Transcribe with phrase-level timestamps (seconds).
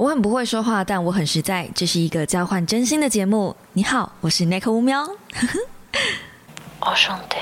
[0.00, 1.68] 我很不会说话，但我很实在。
[1.74, 3.54] 这是一个交换真心的节目。
[3.74, 5.06] 你好，我是 Nick 乌喵。
[6.80, 7.36] 我，兄弟。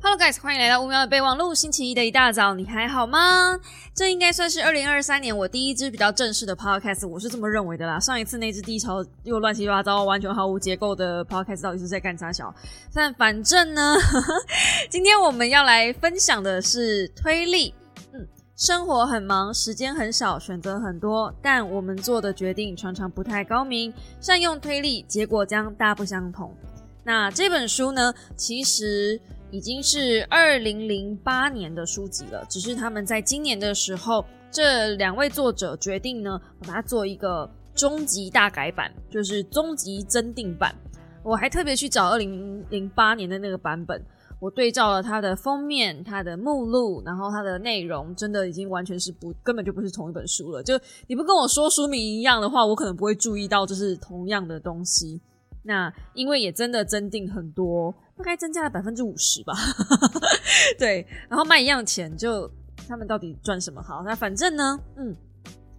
[0.00, 1.52] Hello guys，欢迎来到乌喵的备忘录。
[1.52, 3.58] 星期一的一大早，你还好吗？
[3.96, 7.98] 这应该算是二零二三年我第一支比较正式的 podcast，我是这么认为的啦。
[7.98, 12.32] 上一次那支低潮又乱七八糟、完全毫无结构的 podcast，到底是在干啥？
[12.32, 12.54] 小，
[12.94, 13.96] 但反正呢，
[14.88, 17.74] 今天我们要来分享的是推力。
[18.58, 23.94] 生活很忙，时间很少，选择很多，但我们做的决定常常不太高明。
[24.20, 26.52] 善用推力，结果将大不相同。
[27.04, 29.20] 那这本书呢，其实
[29.52, 40.74] 已经是二零零八年的书籍了，只是他们在今年的时候，这两位作者决定呢，把它做一个终极大改版，就是终极增订版。
[41.22, 44.02] 我还特别去找二零零八年的那个版本。
[44.40, 50.62] 我对照了它的封面、它的目录，然后它的内容，真的已经完全是不，根本就不是同一本书了。
[50.62, 55.20] 就你不跟我说书名一样的话，我可能不会注意到这是同样的东西。
[55.64, 59.54] 那因为也真的增订很多，大概增加了百分之五十吧。
[60.78, 62.50] 对，然后卖一样钱，就
[62.86, 63.82] 他们到底赚什么？
[63.82, 65.16] 好，那反正呢，嗯。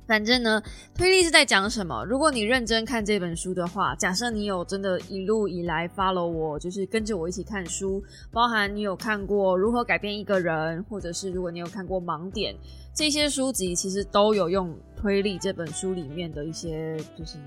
[0.10, 0.60] 反正呢，
[0.96, 2.04] 推力是在讲什么？
[2.04, 12.56] 如果你认真看这本书的话，假设你有真的一路以来 follow 我，就是跟着我一起看书，包含你有看过《如何改变一个人》，或者是如果你有看过《盲点》
[12.92, 17.38] 这些书籍，其实都有用推力这本书里面的一些就是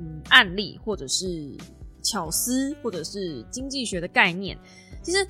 [0.00, 1.56] 嗯案例，或者是
[2.02, 4.58] 巧思，或者是经济学的概念，
[5.02, 5.24] 其实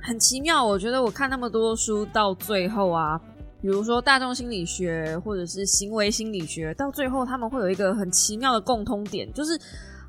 [0.00, 0.64] 很奇妙。
[0.64, 3.20] 我觉得我看那么多书到最后啊。
[3.60, 9.58] 比如说大众心理学或者是行为心理学，到最后他们会有一个很奇妙的共通点，就是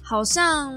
[0.02, 0.74] 好像，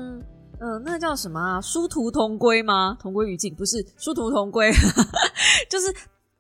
[0.61, 1.61] 嗯，那叫什么啊？
[1.61, 2.97] 殊途同归吗？
[3.01, 3.55] 同归于尽？
[3.55, 4.71] 不是殊途同归，
[5.69, 5.93] 就是，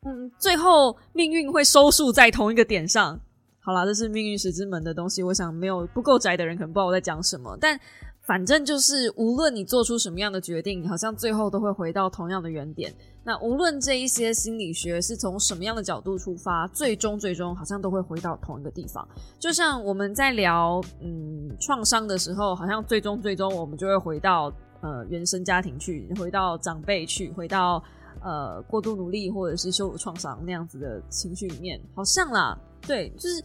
[0.06, 3.20] 嗯，最后命运会收束在同一个点上。
[3.61, 7.78] 好啦，这是命运石之门的东西，我想没有不够宅的人可能不知道我在讲什么，但。
[8.31, 12.95] 反正就是，无论你做出什么样的决定，好像最后都会回到同样的原点。
[13.24, 19.05] 那无论这一些心理学是从什么样的角度出发，最终最终好像都会回到同一个地方。
[19.40, 24.45] 就像我们在聊嗯创伤的时候，好像最终最终我们就会回到
[24.80, 27.83] 呃原生家庭去，回到长辈去，回到
[28.23, 33.42] 呃过度努力或者是羞辱创伤那样子的情绪里面，好像啦，对，就是。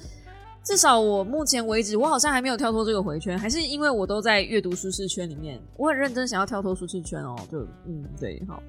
[0.66, 7.36] 至少我目前为止，我好像还没有跳脱这个回圈，还是因为我都在阅读舒适圈里面，我很认真想要跳脱舒适圈哦。
[7.52, 8.62] 就嗯，对，好。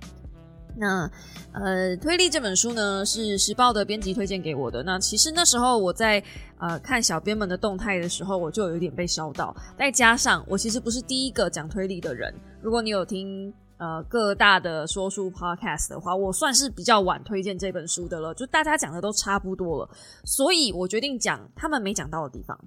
[0.76, 1.10] 那
[1.52, 4.82] 呃，推力这本书呢，是时报的编辑推荐给我的。
[4.82, 6.22] 那其实那时候我在
[6.58, 9.56] 呃看小编们的动态的时候，我就有一点被烧到。
[9.78, 13.52] 再加上我其实不是第一个讲推力的人，如果你有听。
[13.78, 19.91] 呃，各大的说书 podcast 的话，我算是比较晚推荐这本书的了，就大家讲的都差不多了，
[20.25, 22.59] 所以我决定讲他们没讲到的地方。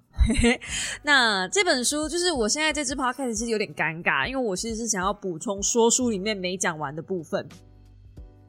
[1.02, 7.44] 那这本书就是我现在这支 podcast 其实有点尴尬，因为我其实是想要补充说书里面没讲完的部分，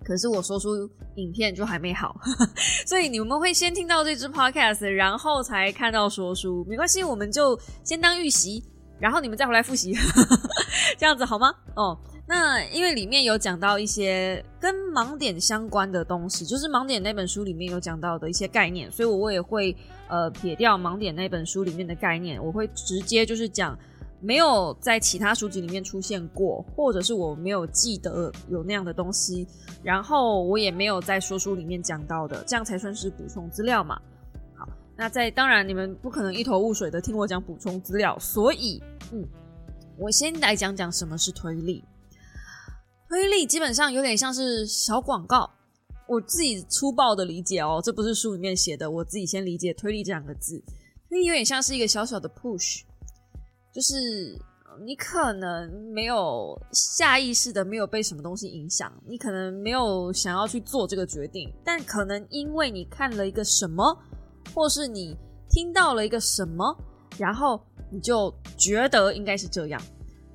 [0.05, 2.15] 可是我说书影片就还没好，
[2.87, 8.63] 所以你们会先听到这支 podcast，然后才看到说书，没关系，我们就先当预习，
[8.99, 9.95] 然后你们再回来复习，
[10.99, 11.51] 这样子好吗？
[11.75, 11.99] 哦。
[12.31, 19.77] 那因为里面有讲到一些跟盲点相关的东西，就是盲点那本书里面有讲到的一些概念，所以我也会
[20.07, 23.77] 呃撇掉盲点那本书里面的概念，我会直接就是讲
[24.21, 29.45] 没有在其他书籍里面出现过，或者是我没有记得有那样的东西，
[29.83, 34.01] 然后我也没有在说书里面讲到的，这样才算是补充资料嘛。
[34.55, 38.81] 好，那在当然你们不可能一头雾水的听我讲补充资料，所以
[39.11, 39.27] 嗯，
[39.99, 41.83] 我先来讲讲什么是推力。
[43.11, 45.51] 推力基本上有点像是小广告，
[46.07, 50.63] 我自己粗暴的理解哦，这不是书里面写的，我自己先理解推力这两个字，
[51.09, 52.83] 推力有点像是一个小小的 push，
[53.75, 54.41] 就是
[54.87, 63.85] 你可能没有下意识的没有被什么东西影响，你可能没有想要去做这个决定，但可能因为你看了一个什么，
[64.55, 65.17] 或是你
[65.49, 66.73] 听到了一个什么，
[67.19, 67.61] 然后
[67.91, 69.83] 你就觉得应该是这样。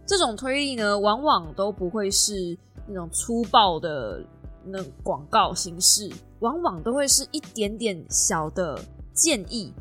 [0.05, 2.55] 这种推力呢，往往都不会是
[2.87, 4.23] 那种粗暴的
[4.63, 8.79] 那广告形式，往往都会是一点点小的
[9.13, 9.73] 建议，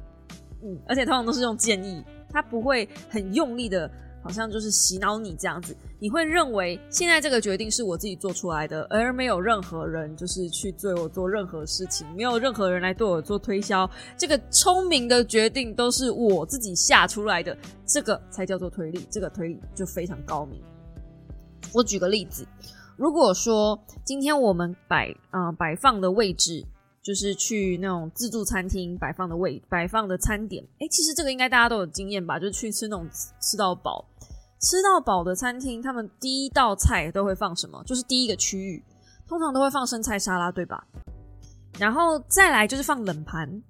[0.63, 3.91] 嗯，而且通常都是用建议，它不会很用力的。
[4.25, 13.87] 好像就是洗脑你这样子，你会认为现在这个决定是我自己做出来的，而没有任何人就是去对我做任何事情，没有任何人来对我做推销。
[14.17, 17.55] 这个聪明的决定都是我自己下出来的，
[17.85, 20.59] 这个才叫做推理，这个推理就非常高明。
[21.75, 22.47] 我举个例子，
[22.97, 26.65] 如果说今天我们摆啊摆放的位置
[27.03, 30.65] 就是去那种自助餐厅摆放的位摆放的餐点。
[30.79, 32.39] 哎，其实这个应该大家都有经验吧？
[32.39, 33.07] 就是去吃那种
[33.41, 34.05] 吃到饱、
[34.61, 37.83] 吃到饱的餐厅，他们第一道菜都会放什么？
[37.85, 38.83] 就是第一个区域，
[39.29, 40.83] 通常都会放生菜沙拉，对吧？
[41.79, 43.63] 然后再来就是放冷盘，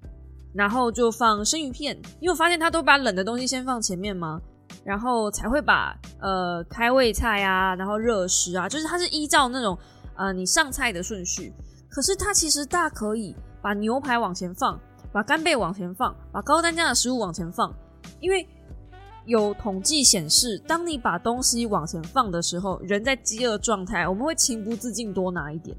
[0.53, 1.97] 然后就放生鱼片。
[2.21, 4.41] 因为我发现他都把冷的东西先放前面吗？
[4.85, 9.77] 然后才会把呃开胃菜啊，然后热食啊，就是它是依照那种
[10.17, 11.53] 呃你上菜的顺序。
[11.89, 14.79] 可是它其实大可以把牛排往前放，
[15.13, 17.73] 把干贝往前放，把高单价的食物往前放。
[18.21, 18.47] 因为
[19.25, 25.77] 有统计显示，当你把东西往前放的时候，人在饥饿状态，我们会情不自禁多拿一点。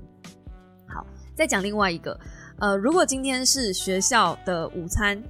[0.88, 1.06] 好，
[1.36, 2.20] 再讲另外一个，
[2.60, 5.22] 呃，如果今天是学校的午餐，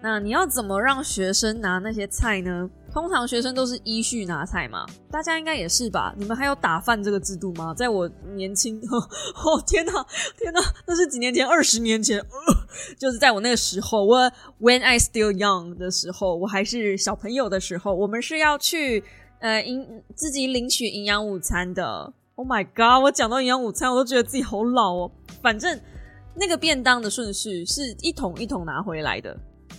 [0.00, 2.68] 那你要怎么让学生拿那些菜呢？
[2.92, 6.14] 通常学生都是依序拿菜嘛，大家应该也是吧？
[6.18, 7.72] 你们还有打饭这个制度吗？
[7.72, 9.92] 在我年轻， 哦天哪，
[10.36, 12.22] 天哪，那是几年前，二十年前，
[12.98, 14.30] 就是在我那个时候，我
[14.60, 19.02] when I still young 的时候，我还是小朋友的时候，我们是要去
[19.40, 22.12] 呃营自己领取营养午餐的。
[22.34, 23.02] Oh my god！
[23.04, 25.10] 我讲到营养午餐，我都觉得自己好老哦。
[25.42, 25.80] 反正
[26.34, 29.34] 那个便当的顺序是一桶一桶拿回来的。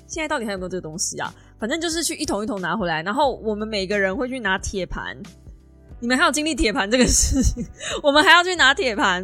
[0.08, 1.34] 现在到底还有没有这个东西啊？
[1.64, 5.18] 反正就是去一桶一桶拿回来，然后我们每个人会去拿铁盘。
[6.02, 7.66] 你们还有经历铁盘这个事情？
[8.04, 9.24] 我们还要去拿铁盘。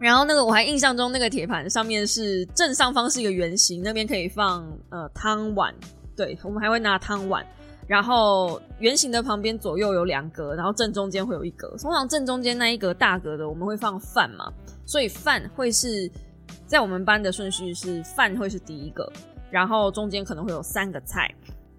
[0.00, 5.72] 然后那个我还印象中，那个铁盘上面是正上方是一个圆形，那边可以放呃汤碗。
[6.16, 7.46] 对，我们还会拿汤碗。
[7.86, 11.68] 然后圆形的旁边左右有两格，然后正中间会有一格。
[11.78, 14.52] 通常正中间那一格大格的，我们会放饭嘛，
[14.84, 16.10] 所以饭会是
[16.66, 19.08] 在我们班的顺序是饭会是第一个。
[19.54, 21.32] 然后中间可能会有三个菜，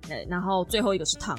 [0.07, 1.37] 对，然后最后一个是汤，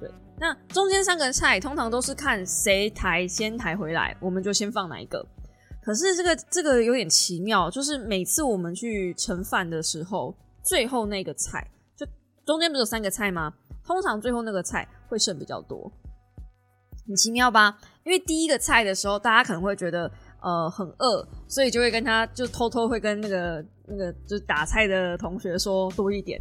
[0.00, 0.10] 对。
[0.38, 5.22] 那中间三个菜通常都是看谁抬先抬回来，我们就先放哪一个。
[5.84, 12.06] 可是这个这个有点奇妙，就是每次我们去盛饭的时候，最后那个菜就
[12.46, 13.52] 中间不是有三个菜吗？
[13.84, 15.92] 通常最后那个菜会剩比较多，
[17.06, 17.76] 很奇妙吧？
[18.04, 20.10] 因为第一个菜的时候，大家可能会觉得。
[20.42, 26.40] 呃，很饿，所以就会跟他就偷偷会跟那个那个就是打菜的同学说多一点，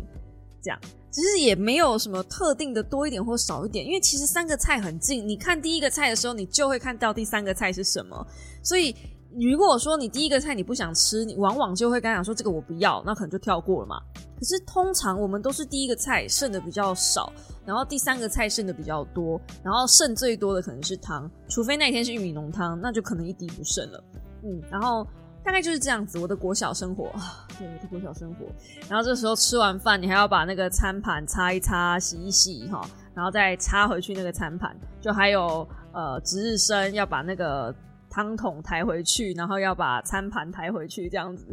[0.62, 0.80] 这样
[1.12, 8.28] 其实也没有什么特定的多一点或少一点，因为其实三个菜很近，你看第一个菜的时候，你就会看到第三个菜是什么，
[8.64, 8.96] 所以
[9.34, 14.02] 如果说你第一个菜你不想吃，你往往就会跟他说这个我不要，那可能就跳过了嘛。
[14.38, 17.32] 可是通常我们都是第一个菜剩的比较少。
[17.66, 24.04] 然后第三个菜剩的比较多，然后剩最多的可能是汤，除非那天是玉米浓汤，那就可能一滴不剩了。
[24.44, 25.08] 嗯，然后
[25.46, 28.46] 大概就是这样子，我的国小生活啊，对，我的国小生活。
[28.90, 32.82] 然后这时候吃完饭，你还要把那个餐盘擦一擦、洗一洗哈，
[33.14, 34.76] 然后再插回去那个餐盘。
[35.00, 37.74] 就还有呃值日生要把那个
[38.10, 41.46] 汤桶抬回去，然后要把餐盘抬回去，这样子。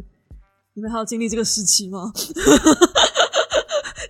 [0.73, 2.11] 你们还要经历这个时期吗？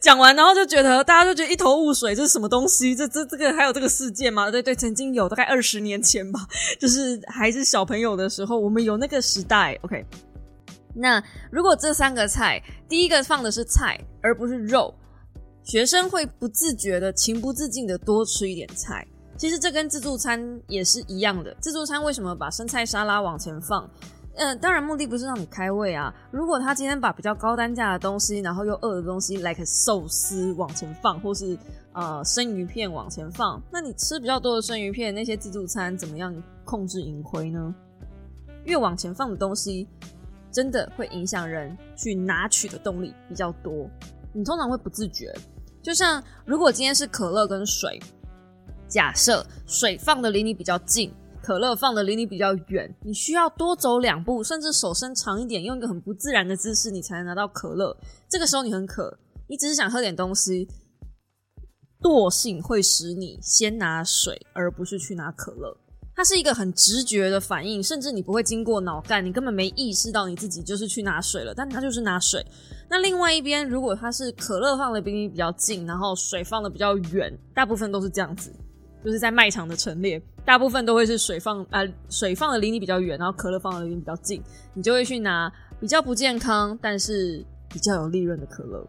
[0.04, 2.94] 讲完，然后就觉得大家就觉得一头雾水，这是什么东西？
[2.94, 4.52] 这这这个还有这个事件吗？
[4.52, 6.46] 对对，曾经有，大概二十年前吧，
[6.78, 9.80] 就是还是小朋友的时候，我们有那个时代。
[9.82, 10.06] OK，
[10.94, 14.94] 那如果这三个菜，第一个放的是菜而不是肉，
[15.64, 19.08] 学生会不自觉的、情不自禁的多吃一点菜。
[19.38, 21.56] 其实这跟自助餐也是一样的。
[21.62, 23.90] 自助餐为什么把生菜沙拉往前放？
[24.36, 26.14] 嗯，当然目的不是让你开胃啊。
[26.32, 31.56] 如果他今天把比较高单价的东西，然后又饿的东西，like 寿司往前放，或是
[31.92, 36.34] 呃生鱼片往前放，那你吃比较多的生鱼片，那些自助餐怎么样
[36.66, 37.74] 控制盈亏呢？
[38.66, 39.88] 越往前放的东西，
[40.52, 43.88] 真的会影响人去拿取的动力比较多。
[44.34, 45.32] 你通常会不自觉，
[45.82, 48.02] 就像如果今天是可乐跟水，
[48.88, 51.13] 假设水放的离你比较近。
[51.44, 57.96] 可乐放的离你比较远，你需要多走两步，甚至手伸长一点，用一个很不自然的姿势，你才能拿到可乐。
[58.30, 59.20] 这个时候你很渴，
[59.50, 60.70] 你只是想喝点东西，
[62.02, 65.78] 惰性会使你先拿水，而不是去拿可乐。
[66.16, 72.46] 它是一个很直觉的反应，甚至你不会经过脑干，你根本没意识到你自己就是去拿水了，但它就是拿水。
[72.90, 78.50] 那另外一边，如果它是可乐放的比你比较近，然后水放的比较远，大部分都是这样子。
[79.04, 84.42] 就是在卖场的陈列，大部分都会是水放啊，水放的离你比较远，然后可乐放的离你比较近，
[84.74, 88.86] 你就会去拿比较不健康但是比较有利润的可乐。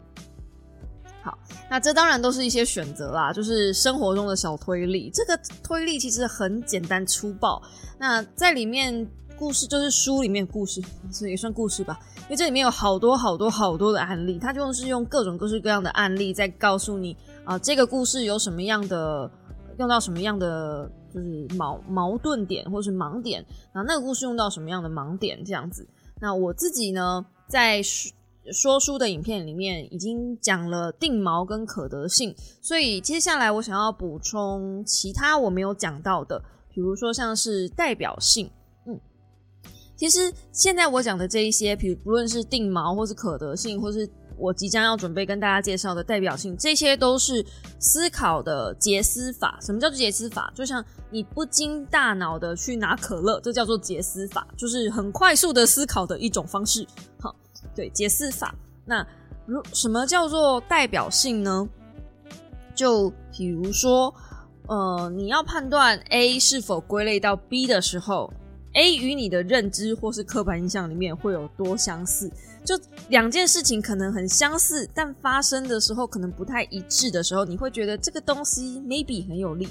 [1.23, 1.37] 好，
[1.69, 5.09] 那这当然都是一些选择啦，就是生活中的小推力。
[5.13, 7.61] 这个推力其实很简单粗暴。
[7.97, 9.07] 那在里面
[9.37, 10.81] 故事就是书里面故事，
[11.11, 19.31] 这也算故事吧，因为这里面有好多好多好多的案例，它就是用各种各式各样的案例在告诉你啊，这个故事有什么样的。
[19.77, 23.41] 用到什么样的就是矛矛盾点或是盲点，
[23.71, 25.87] 然后那个故事用到什么样的盲点这样子。
[26.19, 27.81] 那我自己呢，在
[28.51, 38.51] 说书的影片里面已经讲了定锚跟可得性，所以接下来我想要补充其他我没有讲到的，比如说像是代表性。
[38.85, 38.99] 嗯，
[39.95, 44.05] 其实现在我讲的这一些，比如不论是定锚，或是可得性，或是
[44.37, 47.45] 我即将要准备跟大家介绍的代表性，这些都是
[47.79, 49.57] 思考的杰思法。
[49.61, 50.51] 什么叫做杰思法？
[50.55, 56.85] 就像你不经大脑的去拿可乐，这叫做杰思法，就是很快速的思考的一种方式。
[57.19, 57.35] 好，
[57.75, 58.53] 对，杰思法。
[58.85, 59.05] 那
[59.45, 61.67] 如什么叫做代表性呢？
[62.75, 64.13] 就比如说，
[64.67, 68.33] 呃，你要判断 A 是否归类到 B 的时候
[68.75, 72.31] ，A 与你的认知或是刻板印象里面会有多相似？
[72.63, 72.79] 就
[73.09, 79.67] 两件事情可能很相似，但发生的时候可能不太一致的时候，你会觉得这个东西 maybe 很有利，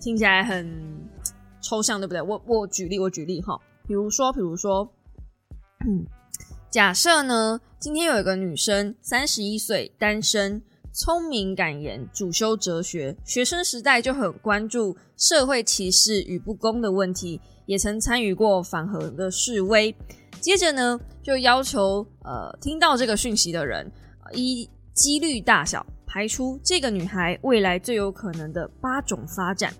[0.00, 0.68] 听起来很
[1.60, 2.20] 抽象，对不对？
[2.20, 4.92] 我我举例，我举例哈，比如说，比如说，
[6.70, 10.60] 假设呢，今天有一个女生，三十一岁，单身，
[10.92, 19.94] 聪明敢言，主修哲学，学生时代就很关注社会歧视与不公的问题，也曾参与过反核的示威。
[20.40, 23.92] 接着呢，就要求呃听到这个讯息的人，
[24.32, 29.70] 依几率大小排出这个女孩未来最有可能的八种发展。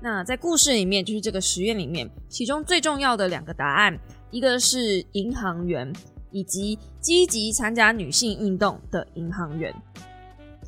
[0.00, 3.96] 那在故事里面，就是这个实验里面，其中最重要的两个答案，
[4.32, 5.92] 一个是银行员，
[6.32, 9.72] 以及积极参加女性运动的银行员。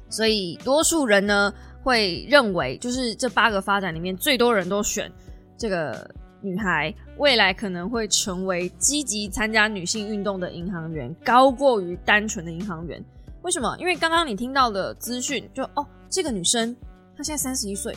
[0.08, 1.52] 所以多数人呢
[1.82, 5.10] 会认为，就是这八个发展里面，最多人都选
[5.58, 6.08] 这个。
[6.42, 13.02] 女孩未来可能会成为积极参加女性运动的银行员，高过于单纯的银行员。
[13.42, 13.76] 为什么？
[13.78, 16.76] 因为刚刚你听到的资讯，就哦，这个女生
[17.16, 17.92] 她现在三十一岁，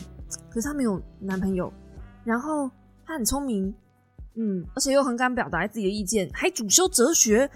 [0.50, 1.72] 可是她没有男朋友，
[2.24, 2.70] 然后
[3.06, 3.74] 她很聪明，
[4.36, 7.50] 嗯，而且又很敢表达自己的意见，还主修哲学，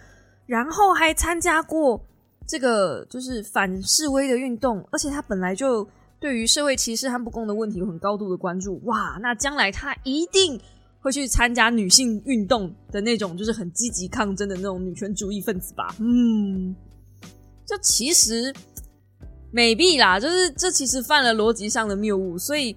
[0.46, 2.00] 然后还参加过
[2.48, 5.88] 这个就是反示威的运动，而且她本来就
[6.20, 8.80] 对于社会歧视和不公的问题有很高度的关注。
[8.86, 10.60] 哇，那将来她一定。
[11.02, 15.96] 会去参加女性运动的那种，就是很积极抗争的那种女权主义分子吧？
[16.00, 16.76] 嗯，
[17.66, 18.54] 就其实
[19.52, 22.38] 美币啦，就是这其实犯了逻辑上的谬误。
[22.38, 22.76] 所以，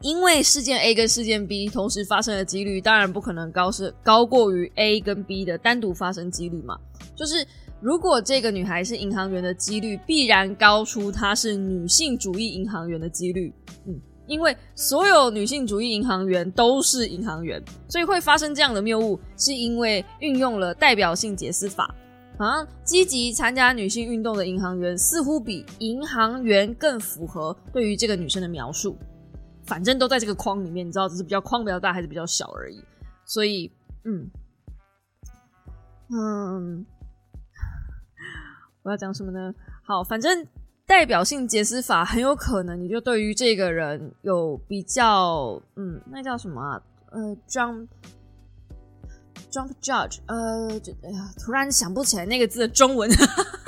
[0.00, 6.78] 因为事件 A 跟事件 B 同时发生的几率，当然不可能高是高过于 A 跟 B 的单独发生几率嘛。
[7.14, 7.46] 就是
[7.80, 13.52] 如果这个女孩是银行员的几率，必然高出她是女性主义银行员的几率。
[13.86, 14.00] 嗯。
[14.26, 21.94] 因为所有女性主义银行员都是银行员，所以会发生这样的谬误，是因为运用了代表性解释法。
[22.36, 28.96] 好像积极参加女性运动的银行员，似乎比银行员更符合对于这个女生的描述。
[29.64, 32.82] 反正都在这个框里面，你知道，只是比较框比较大还是比较小而已。
[33.24, 33.70] 所以，
[34.04, 34.30] 嗯
[36.10, 36.84] 嗯，
[38.82, 39.54] 我要讲什么呢？
[39.84, 40.46] 好，反正。
[40.86, 46.80] 代表性解释法很有可能，你就对于这个人有比较，嗯，那叫什么啊？
[47.10, 47.86] 呃，jump
[49.50, 50.68] jump judge，呃，
[51.02, 53.08] 哎呀，突然想不起来那个字的中文，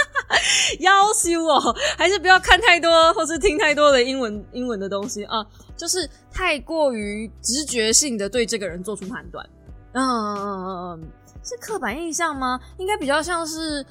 [0.80, 5.46] 要求我，还是不要看太多或是听太多的英文英文的东西啊，
[5.76, 9.49] 就是太过于直觉性的对这个人做出判断，
[9.92, 11.00] 嗯，
[11.42, 12.61] 是刻板印象吗？
[12.76, 13.85] 应该比较像是。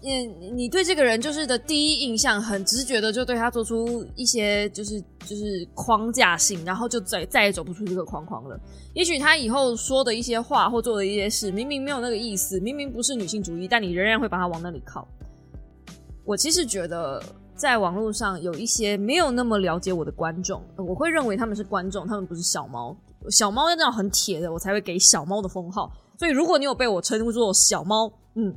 [0.00, 8.58] 你你对这个人就是的第一印象很直觉的，就对他做出一些就是就是框架性，然后就再再也走不出这个框框了。
[8.94, 15.06] 也许他以后说的一些话或做的一些事，明明没有那个意思，明明不是女性主义，但你仍然会把他往那里靠。
[16.24, 17.20] 我其实觉得，
[17.56, 22.96] 在网络上有一些没有那么了解我的观众，我会认为他们是观众，他们不是小猫。
[23.30, 25.90] 小猫要那种很铁的，我才会给小猫的封号。
[26.16, 28.54] 所以如果你有被我称呼作小猫，嗯。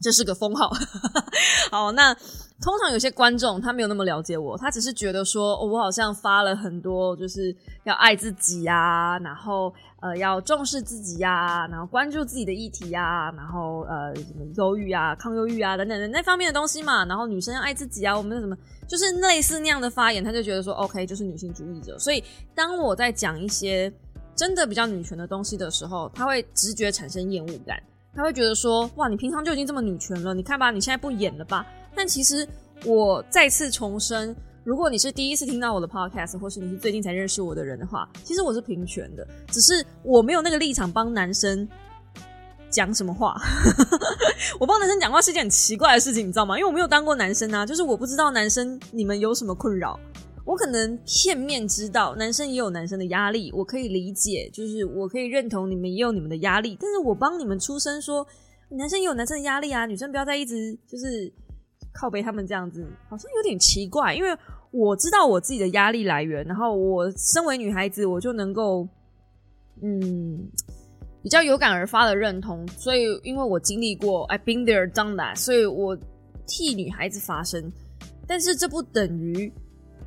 [0.00, 0.70] 这是个封号，
[1.70, 2.14] 好，那
[2.60, 21.98] 通常有些观众他没有那么了解我，他只是觉得说，我好像发了很多，就是要爱自己呀，然后呃要重视自己呀，然后关注自己的议题呀，然后呃什么忧郁啊、抗忧郁啊等等的那方面的东西嘛，然后女生要爱自己啊，我们什么就是类似那样的发言，他就觉得说，OK，就是女性主义者。
[21.98, 22.22] 所以
[22.54, 23.92] 当我在讲一些
[24.36, 27.82] 真的比较女权的东西的时候，他会直觉产生厌恶感。
[28.14, 32.46] 他会觉得说：“哇，你平常就已经这么女权了，你看吧，你现在不演了吧？”但其实
[32.84, 34.34] 我再次重申，
[34.64, 41.68] 如果你是第一次听到我的 podcast，或是你是最近才认识我的人的话，其实我是平权的，只是我没有那个立场帮男生
[42.70, 43.40] 讲什么话。
[44.58, 46.56] 我帮男生讲话是一件很奇怪的事情，你知道吗？
[46.58, 49.98] 因为我没有当过男生啊，就是我不知道男生你们有什么困扰。
[50.48, 58.26] 我可能片面知道男生也有男生的压力，我可以理解，就是我可以认同你们也有你们的压力，但是我帮你们出声说，
[58.70, 61.30] 男生也有男生的压力啊，女生不要再一直就是
[61.92, 64.34] 靠背他们这样子，好像有点奇怪，因为
[64.70, 68.88] 我知道我自己的压力来源，然后我身为女孩子，我就能够
[69.82, 70.48] 嗯。
[71.20, 75.98] 比较有感而发的认同，所以因为我经历过，I've been there done that，所以我
[76.46, 77.70] 替女孩子发声。
[78.26, 79.52] 但是这不等于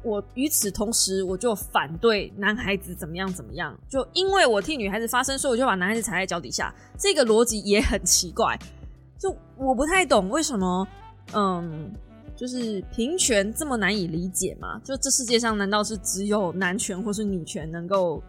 [0.03, 3.77] 我与此同时我就反对男孩子怎么样怎么样。
[3.89, 6.73] 就因为我替女孩子发声，所以我就把男孩子踩在脚底下。
[6.97, 8.57] 这个逻辑也很奇怪。
[9.19, 10.87] 就我不太懂为什么，
[11.33, 11.91] 嗯，
[12.35, 14.79] 就是平权这么难以理解嘛？
[14.83, 18.21] 就这世界上难道是只有男权或是女权能够？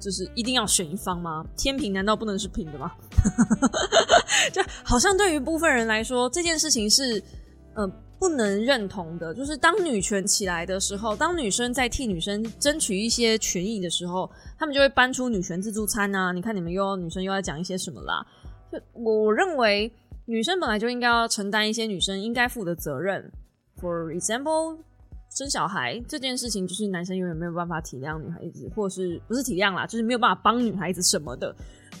[0.00, 1.44] 就是一定要选一方吗？
[1.56, 2.92] 天平难道不能是平的吗？
[4.54, 7.20] 就好像对于部分人来说，这件事情是
[7.74, 9.32] 嗯不能认同的。
[9.34, 16.32] 就是当女权起来的时候，当女生在替女生争取一些权益的时候，他们就会搬出女权自助餐啊！
[16.32, 18.26] 你看你们又女生又要讲一些什么啦？
[18.72, 19.92] 就我认为，
[20.26, 23.30] 女生本来就应该要承担一些女生应该负的责任。
[23.80, 24.78] For example.
[25.30, 31.54] 生小孩这件事情，就是男生永远没有办法体谅女孩子，或是不是体谅啦，就是没有办法帮女孩子什么的。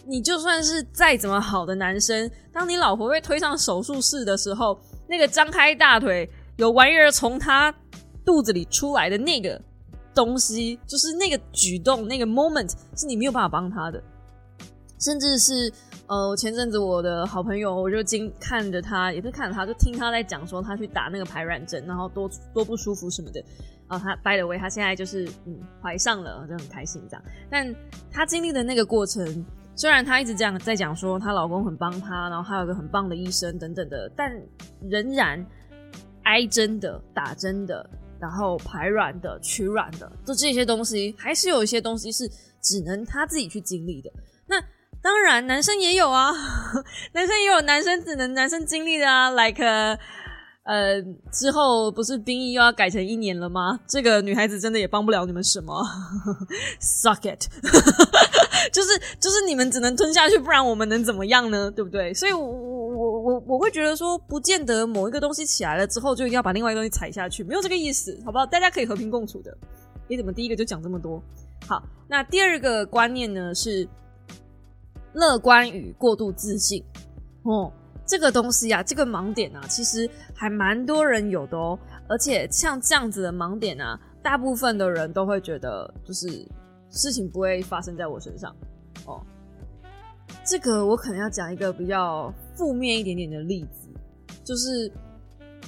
[0.06, 7.74] 你就算是再怎么好的男生，当你老婆被推上手术室的时候，那个张开大腿有玩意儿从他
[8.24, 9.60] 肚子里出来的那个
[10.14, 14.02] 东西，就是那个举动，那个 moment 是你没有办法帮他的，
[15.00, 15.72] 甚至是。
[16.10, 23.44] 呃，前阵子我的好朋友，我就经看着他，也是看着他，就听他在讲说他去打那个排卵针，然后多多不舒服什么的。
[23.88, 27.22] 啊，他 by the way，他现在就是嗯怀上了，就很开心这样。
[27.50, 27.76] 但
[28.10, 29.44] 他经历的那个过程，
[29.78, 34.30] 虽然她一直这样在讲说她老公很帮她，然后还有个很棒的医生等等的，但
[34.90, 35.42] 仍然
[36.24, 37.88] 挨针的、打针的，
[38.20, 42.28] 然后排卵的、取卵的，就这些东西，还是有一些东西是
[42.60, 44.10] 只能她自己去经历的。
[44.46, 44.62] 那。
[45.00, 46.32] 当然，男生也有啊，
[47.14, 49.64] 男生也有男生只能男生经历的啊，like
[50.68, 53.80] 呃，之后不是兵役又要改成一年了吗？
[53.86, 55.82] 这个女孩子真的也帮不了你们什么，
[56.78, 57.48] suck it，
[58.70, 61.70] 就是就是你们只能吞下去，不然我们能怎么样呢？
[61.70, 62.12] 对不对？
[62.12, 68.44] 所以，我我我我我会觉得说，不见得某一个东西起来了之后就一定要把另外一个东西踩下去，没有这个意思，好不好？
[68.44, 69.56] 大家可以和平共处的。
[70.06, 71.22] 你怎么第一个就讲这么多？
[71.66, 73.88] 好，那第二个观念呢是。
[75.14, 76.84] 乐观与过度自信，
[77.42, 77.72] 哦，
[78.08, 81.78] 这个东西啊，这个盲点啊，其实还蛮多人有的哦。
[82.08, 86.26] 而且像这样子的盲点啊，大部分的人都会觉得，就是
[86.88, 88.50] 事情不会发生在我身上
[89.04, 89.20] 哦。
[90.42, 93.88] 这个我可能要讲一个比较负面一点点的例子，
[94.42, 94.90] 就是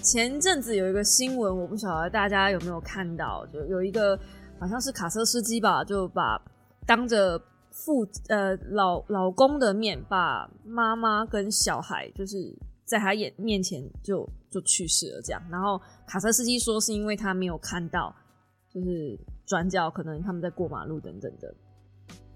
[0.02, 4.18] 前阵子有一个新闻，我不晓得大家有没有看到，就有一个
[4.58, 6.40] 好像是卡车司机吧，就把
[6.86, 7.38] 当着。
[7.84, 15.42] 父呃老老公的面，把妈妈跟小孩就是在他眼面前就就去世了，这样。
[15.50, 18.14] 然后卡车司机说是因为他没有看到，
[18.68, 21.54] 就是转角可能他们在过马路等等的。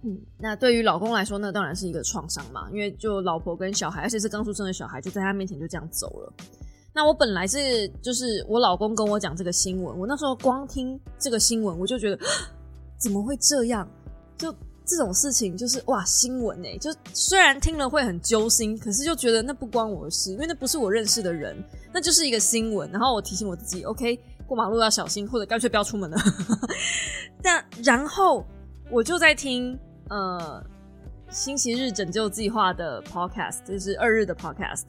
[0.03, 6.33] 嗯，那对于老公来说，那当然是一个创伤嘛，因为就老婆跟小孩，而且是刚出生的小孩，就在他面前就这样走了。
[6.95, 12.19] 那我本来是就是我老公跟我讲这个新闻，我那时候光听这个新闻，我就觉得
[12.99, 13.87] 怎么会这样？
[14.39, 14.55] 就。
[14.87, 21.57] 这种事情就是哇，新闻哎，就虽然听了会很揪心，可是就觉得那不关我的事，因为那不是我认识的人，
[21.93, 22.91] 那就是一个新闻。
[22.91, 26.17] 然后我提醒我自己，OK，过马路要小心，或者干脆不要出门了。
[27.43, 28.47] 但然后
[28.91, 29.79] 我就在听
[30.11, 30.63] 呃
[31.31, 34.85] 星期日拯救计划的 Podcast，就是二日的 Podcast。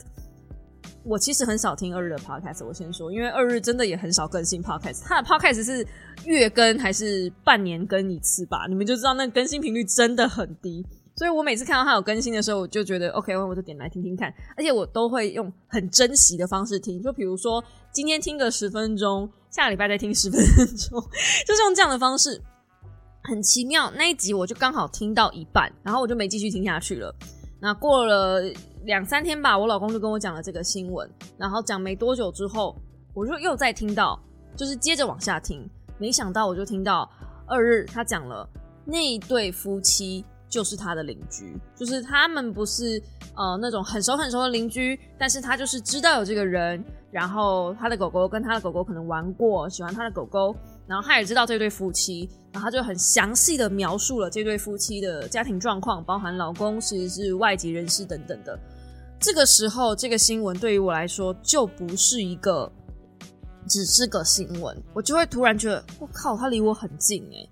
[1.06, 5.04] 我其实很少听二日的 podcast，我先说，因为二日真的也很少更新 podcast。
[5.04, 5.86] 他的 podcast 是
[6.26, 8.66] 月更还是半年更一次吧？
[8.68, 10.86] 你们就知道那更新频率真的很低。
[11.16, 14.34] 所以我每次看到他有更新的时候，我就觉得 OK，我就点来听听看。
[14.58, 17.64] 而且我都会用很珍惜的方式听，就比如说
[17.94, 21.00] 今天听个十分钟，下礼拜再听十分钟，
[21.48, 22.42] 就是用这样的方式，
[23.24, 23.90] 很奇妙。
[23.96, 27.16] 那一集我就刚好听到一半，然后我就没继续听下去了。
[27.62, 28.42] 那过了
[28.86, 32.76] 两三天吧，我老公就跟我讲了这个新闻，然后讲没多久之后，
[33.14, 34.20] 我就又再听到，
[34.56, 35.68] 就是接着往下听，
[35.98, 37.10] 没想到我就听到
[37.48, 38.48] 二日他讲了
[38.86, 43.02] 那对夫妻就是他的邻居，就是他们不是
[43.36, 50.56] 呃那种很熟很熟的邻居，但是他就是知道有这个人，然后他的狗狗跟他的狗狗可能玩过，喜欢他的狗狗。
[50.88, 58.56] 然后他也知道这对夫妻，然后他就很详细的描述了这对夫妻的家庭状况，包含老公其实是外籍人士等等的。
[59.26, 62.72] 这个时候，这个新闻对于我来说就不是一个
[63.68, 67.50] 只是个新闻，我就会突然觉得，我靠，它离我很近诶。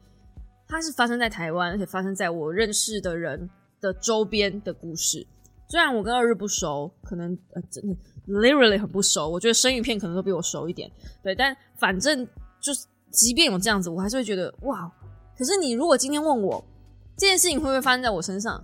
[0.68, 3.50] 它是发生在台湾，而且发生在我认识的人
[3.82, 5.26] 的周边的故事。
[5.68, 7.96] 虽然我跟二日不熟，可能呃真的
[8.28, 10.88] literally 很不熟，我觉得生鱼片可能都比我熟一点，
[11.24, 12.24] 对，但反正
[12.62, 14.88] 就是，即便有这样子，我还是会觉得哇。
[15.36, 16.64] 可是你如果今天问我
[17.18, 18.64] 这件事情会不会发生在我身上？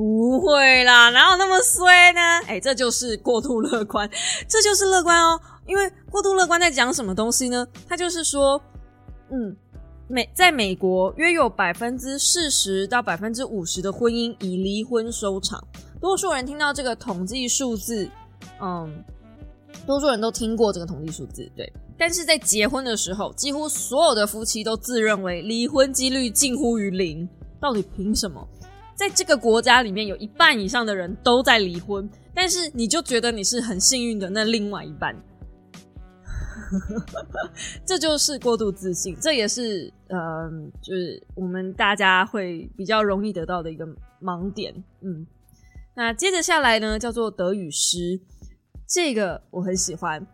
[0.00, 2.20] 不会啦，哪有那么衰呢？
[2.46, 4.08] 哎，这就是过度乐观，
[4.48, 5.38] 这就是乐观哦。
[5.66, 7.68] 因为过度乐观在讲什么东西呢？
[7.86, 8.58] 他就是说，
[9.30, 9.54] 嗯，
[10.08, 15.62] 美在美国约有百分之四十到百分之五十的婚姻以离婚收场。
[16.00, 18.08] 多数人听到这个统计数字，
[18.62, 19.04] 嗯，
[19.86, 21.70] 多数人都听过这个统计数字，对。
[21.98, 27.28] 但是在结婚的时候，几乎所有的夫妻都自认为离婚几率近乎于零。
[27.60, 28.48] 到底凭什么？
[29.00, 35.16] 在这个国家里面，有一半以上的人都在离婚，但是你就觉得你是很幸运的那另外一半，
[37.86, 40.50] 这就是过度自信，这也是呃，
[40.82, 43.88] 就是我们大家会比较容易得到的一个
[44.20, 44.74] 盲点。
[45.00, 45.26] 嗯，
[45.96, 48.20] 那接着下来呢，叫做得与失，
[48.86, 50.26] 这个我很喜欢。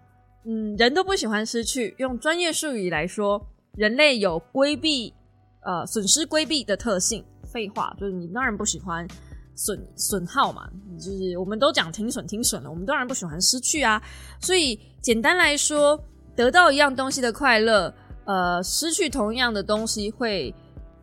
[0.44, 1.94] 嗯，人都不喜欢失去。
[1.98, 5.14] 用专业术语来说，人类有规避
[5.62, 7.24] 呃损失规避的特性。
[7.46, 9.06] 废话，就是你当然不喜欢
[9.54, 14.02] 损损耗嘛，就是我们都讲停损停损了，我们当然不喜欢失去啊。
[14.40, 15.98] 所以简单来说，
[16.34, 20.54] 得到一样东西的快乐，呃，失去同样的东西会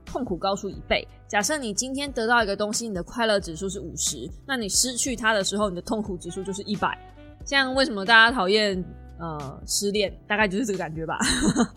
[0.05, 1.07] 痛苦高出一倍。
[1.27, 6.97] 假设你今天得到一个东西，你的快乐指数是五十，那你失去它的时候，你的痛苦指数就是一百。
[7.45, 8.83] 像为什么大家讨厌？
[9.19, 11.17] 呃，失恋大概就是这个感觉吧。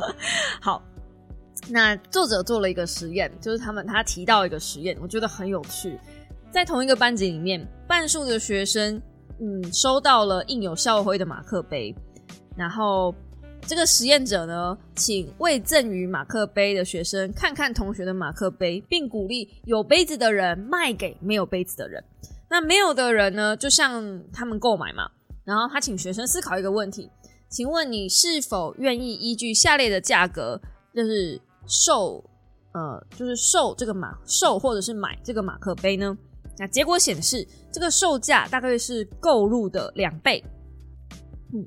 [0.61, 0.83] 好，
[1.69, 5.99] 那作者做了一个实验，就是他们他提到一个实验，我觉得很有趣。
[6.51, 9.01] 在同一个班级里面，半数的学生
[9.41, 11.95] 嗯收到了印有校徽的马克杯，
[12.57, 13.15] 然后
[13.63, 22.03] 这个实验者呢，请未赠予马克杯的学生看看同学的马克杯，并鼓励有杯子的人卖给没有杯子的人。
[22.49, 25.11] 那没有的人呢，就向他们购买嘛。
[25.45, 27.11] 然后他请学生思考一个问题。
[27.49, 30.61] 请问你是否愿意依据下列的价格，
[30.95, 32.25] 就是售，
[32.73, 36.17] 呃，就是售这个马售或者是买这个马克杯呢？
[36.59, 40.43] 那结果显示，这个售价大概是购入的两倍。
[41.53, 41.67] 嗯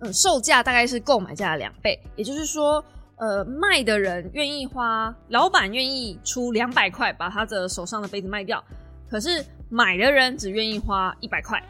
[0.00, 2.82] 嗯，售价大概是购买价的两倍，也就是说，
[3.16, 8.62] 呃，卖的人愿意花，老板愿意出两百块把他的手上的杯子卖掉，
[9.10, 11.62] 可是买的人只愿意花一百块。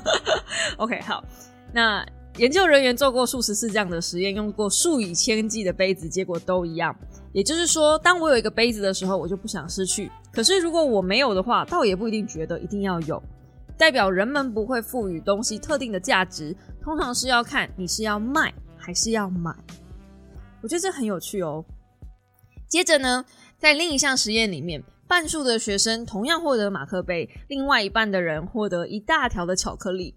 [0.78, 1.24] OK，好，
[1.72, 2.06] 那。
[2.40, 6.96] 研究人员做过数十次这样的实验，用过数以千计的杯子，结果都一样。
[7.34, 13.22] 也就是说，当我有一个杯子的时候，我就不想失去；可是如果我没有的话，倒也不一定觉得一定要有。
[13.76, 19.54] 代表人们不会赋予东西特定的价值，通常是要看你是要卖还是要买。
[20.62, 21.62] 我觉得这很有趣哦。
[22.66, 23.22] 接着呢，
[23.58, 30.14] 在另一项实验里面，半数的学生同样获得马克杯，另外一半的人获得一大条的巧克力。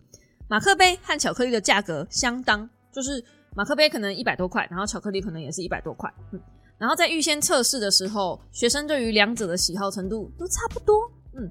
[0.48, 3.24] 马克杯和巧克力的价格相当，就是
[3.56, 6.14] 马克杯可能一百多块，然后巧克力可能也是一百多块。
[6.32, 6.40] 嗯，
[6.78, 10.96] 然后在预先测试的时候，学生对于两者的喜好程度都差不多。
[11.36, 11.50] 嗯，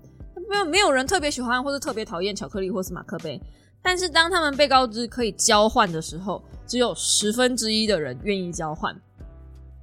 [0.49, 3.41] 没有没有人特别喜欢或者特别讨厌巧克力或是马克杯。
[3.85, 8.95] 但是当他们被告知可以交换的时候，只有十分之一的人愿意交换。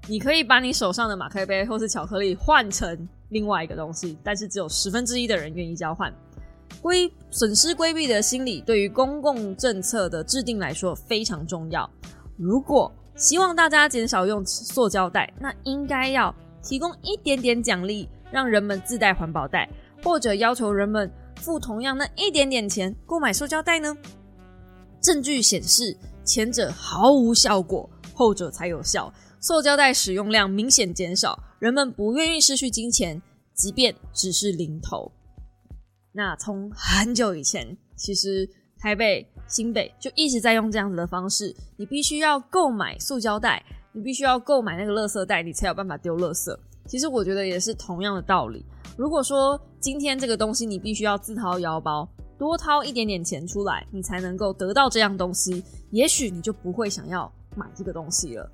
[0.07, 6.13] 你可以把你手上的马克杯或是巧克力换成另外一个东西，但是只有十分之一的人愿意交换。
[6.81, 11.89] 规损失规避的心理对于公共政策的制定来说非常重要。
[12.37, 19.69] 如果希望大家减少用塑胶袋，那应该要提供一点点奖励，让人们自带环保袋，
[20.03, 23.97] 或者要求人们付同样那一点点钱购买塑胶袋呢？
[25.01, 29.13] 证据显示，前者毫无效果，后者才有效。
[29.41, 33.21] 塑胶袋使用量明显减少，人们不愿意失去金钱，
[33.53, 35.11] 即便只是零头。
[36.11, 41.55] 那从很久以前，其实台北、新北就一直在用这样子的方式。
[41.77, 46.57] 你必须要购买塑胶袋，你必须要购买那个垃圾袋，你才有办法丢垃圾。
[46.87, 48.65] 其实我觉得也是同样的道理。
[48.97, 58.51] 如果说今天这个东西你必须要自掏腰包，多掏一点点钱出来，你才能够得到这样东西，也许你就不会想要买这个东西了。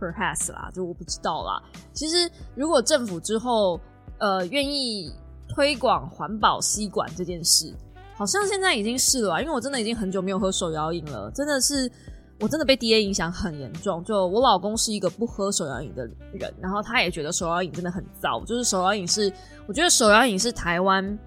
[0.00, 1.62] Perhaps 啦，就我不知道啦。
[1.92, 3.80] 其实如果政府之后
[4.18, 5.12] 呃愿意。
[5.58, 7.74] 推广环保吸管这件事，
[8.14, 11.90] 好像现在已经是了，因为我真的已经很久没有喝手摇饮了，真的是
[12.38, 14.04] 我真的被 D A 影响很严重。
[14.04, 18.44] 就我老公是一个不喝手摇饮的人，然后他也觉得手摇饮真的很糟。
[18.44, 19.32] 就是手摇饮是，
[19.66, 21.18] 我觉得手摇饮是台湾，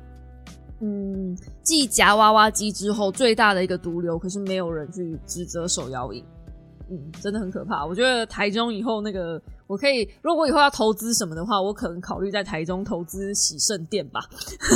[0.79, 6.23] 嗯，继夹娃娃机之后最大的一个毒瘤，可是没有人去指责手摇饮。
[6.89, 7.85] 嗯，真的很可怕。
[7.85, 9.41] 我觉得台中以后那个。
[9.67, 14.19] 我可以，如果以后要投资什么的话，我可能考虑在台中投资洗肾店吧。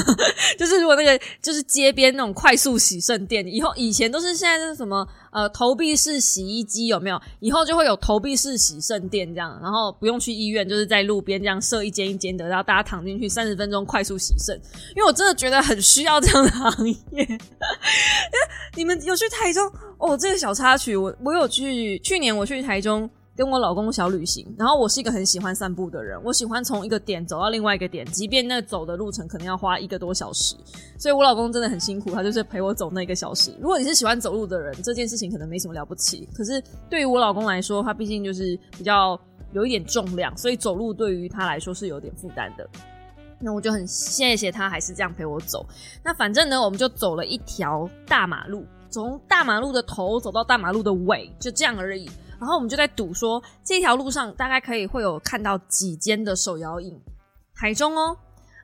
[0.58, 7.22] 就是如果那个就是街边那种快速洗肾店，以后以前都是现在是什么呃投币式洗衣机有没有？
[7.40, 14.56] 以后就会有投币式洗肾店这样，然后不用去医院，就是在路边这样设一间一间的，然后大家躺进去三十分钟快速洗肾。
[14.96, 16.96] 因为我真的觉得很需要这样的行业。
[18.76, 20.18] 你们有去台中哦？
[20.18, 23.10] 这个小插曲，我我有去，去年我去台中。
[23.36, 30.56] 跟我老公小旅行，然后我是一个很喜欢散步的人，我喜欢从一个点走到另外一个点，即便那走的路程可能要花一个多小时，
[30.98, 33.54] 所以我老公真的很辛苦，他就是陪我走那一个小时。
[33.60, 39.20] 如果你是喜欢走路的人，这件事情可能没什么了不起，可是对于我老公来说，他毕竟就是比较
[39.52, 42.66] 有一点重量，所以走路对于他来说是有点负担的。
[43.38, 45.66] 那我就很谢谢他，还是这样陪我走。
[46.02, 52.10] 那反正呢，我们就走了一条大马路，从大马路的头走到大马路的尾，就这样而已。
[52.46, 56.96] 然后我们就在赌说，这条路上大概可以会有看到几间的手摇饮，
[57.56, 58.16] 台中哦，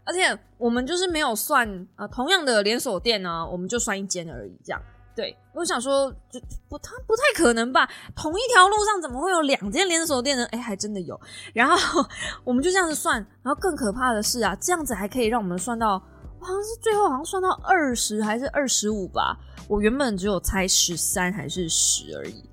[0.06, 4.80] 而且我们就是没有算呃同样的连锁店呢，我们就算一间而已，这样。
[5.15, 6.39] 对，我想说就
[6.70, 10.46] 不太不太可能吧，同一条路上怎么会有两间连锁店呢？
[10.52, 11.20] 哎，还真的有。
[11.52, 12.06] 然后
[12.44, 15.98] 我们就这样子算，然后更可怕的是啊，这样子还可以让我们算到，
[16.39, 19.36] 好像是最后好像算到二十还是二十五吧，
[19.67, 22.50] 我原本只有猜十三还是十而已。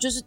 [0.00, 0.20] 就是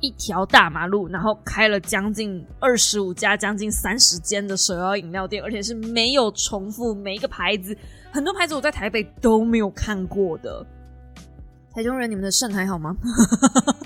[0.00, 7.76] 一条大马路，然后开了将近二十五家、将近三十间的手摇饮料店，而且是没有重复，每一个牌子，
[8.10, 10.66] 很多牌子我在台北都没有看过的。
[11.72, 12.96] 台中人，你们的肾还好吗？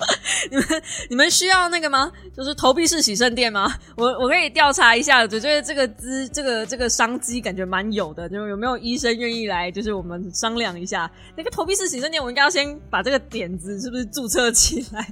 [0.51, 0.65] 你们
[1.09, 2.11] 你们需要那个吗？
[2.35, 3.71] 就是投币式洗肾店吗？
[3.97, 11.09] 我我可以调查一下，我觉得这个资这个这个商机感觉蛮有的，就是有没有医生愿意来，就是我们商量一下。
[11.35, 15.07] 那个投币式洗肾店，我应该要先把这个点子是不是注册起来？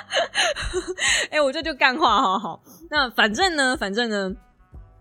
[1.30, 2.62] 哎，我这就干话，好好。
[2.90, 4.34] 那反正呢，反正呢。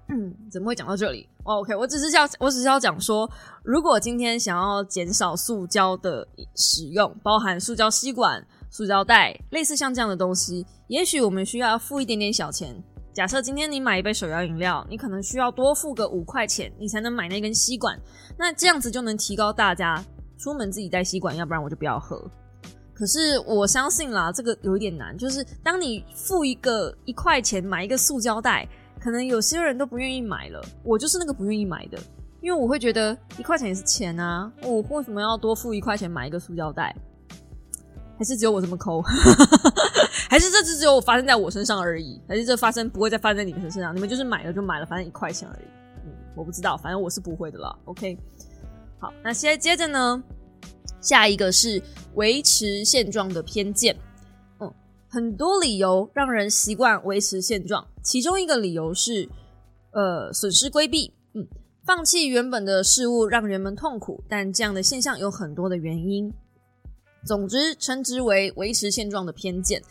[0.10, 3.28] 嗯，怎么会讲到这里？OK，我只是要，我只是要讲说，
[3.64, 12.76] 如果今天想要减少塑胶的使用，包含塑胶吸管、塑胶袋，类似像这样的东西，也许我们需要付一点点小钱。
[13.14, 17.96] 假设今天你买一杯手摇饮料，你可能需要多付个五块钱，你才能买那根吸管。
[18.36, 20.04] 那这样子就能提高大家
[20.40, 22.20] 出门自己带吸管，要不然我就不要喝。
[22.96, 28.68] 可是我相信啦，这个有一点难，就是当你付一个一块钱买一个塑胶袋。
[29.00, 32.00] 可能有些人都不愿意买了，我就是那个不愿意买的，
[32.42, 36.96] 因为我会觉得一块钱也是钱啊，我为什么要多付一块钱买一个塑胶袋？
[38.18, 39.02] 还是只有我这么抠？
[40.30, 42.20] 还是这只只有我发生在我身上而已？
[42.28, 43.96] 还是这发生不会再发生在你们身上？
[43.96, 45.66] 你们就是买了就买了，反正一块钱而已。
[46.06, 47.78] 嗯，我不知道，反正我是不会的了。
[47.86, 48.18] OK，
[49.00, 50.24] 好，那现在接着呢，
[51.02, 51.82] 下一个是
[52.16, 53.96] 维持现状的偏见。
[54.60, 54.72] 嗯
[55.10, 59.30] 很多理由让人习惯维持现状，其中一个理由是，
[59.92, 61.46] 呃，损失规避，嗯，
[61.86, 66.34] 放弃原本的事物让人们痛苦，但这样的现象有很多的原因。
[67.26, 69.82] 总之，称之为维持现状的偏见。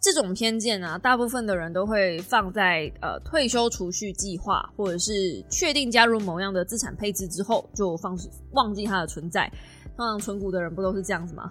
[0.00, 8.14] 这种偏见啊，大部分的人都会放在呃退休储蓄计划，或者是确定加入某样的资产配置之后，就放
[8.52, 9.50] 忘记它的存在。
[9.96, 11.50] 通常存股的人不都是这样子吗？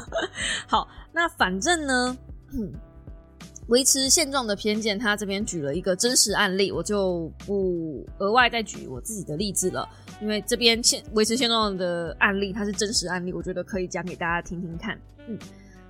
[0.66, 2.16] 好，那反正呢。
[3.72, 9.88] 维持现状的偏见，他这边举了一个真实案例，我就不额外再举我自己的例子了，
[10.20, 15.00] 因为这边现维持现状的案例，它是真实案例，我觉得可以讲给大家听听看。
[15.26, 15.38] 嗯，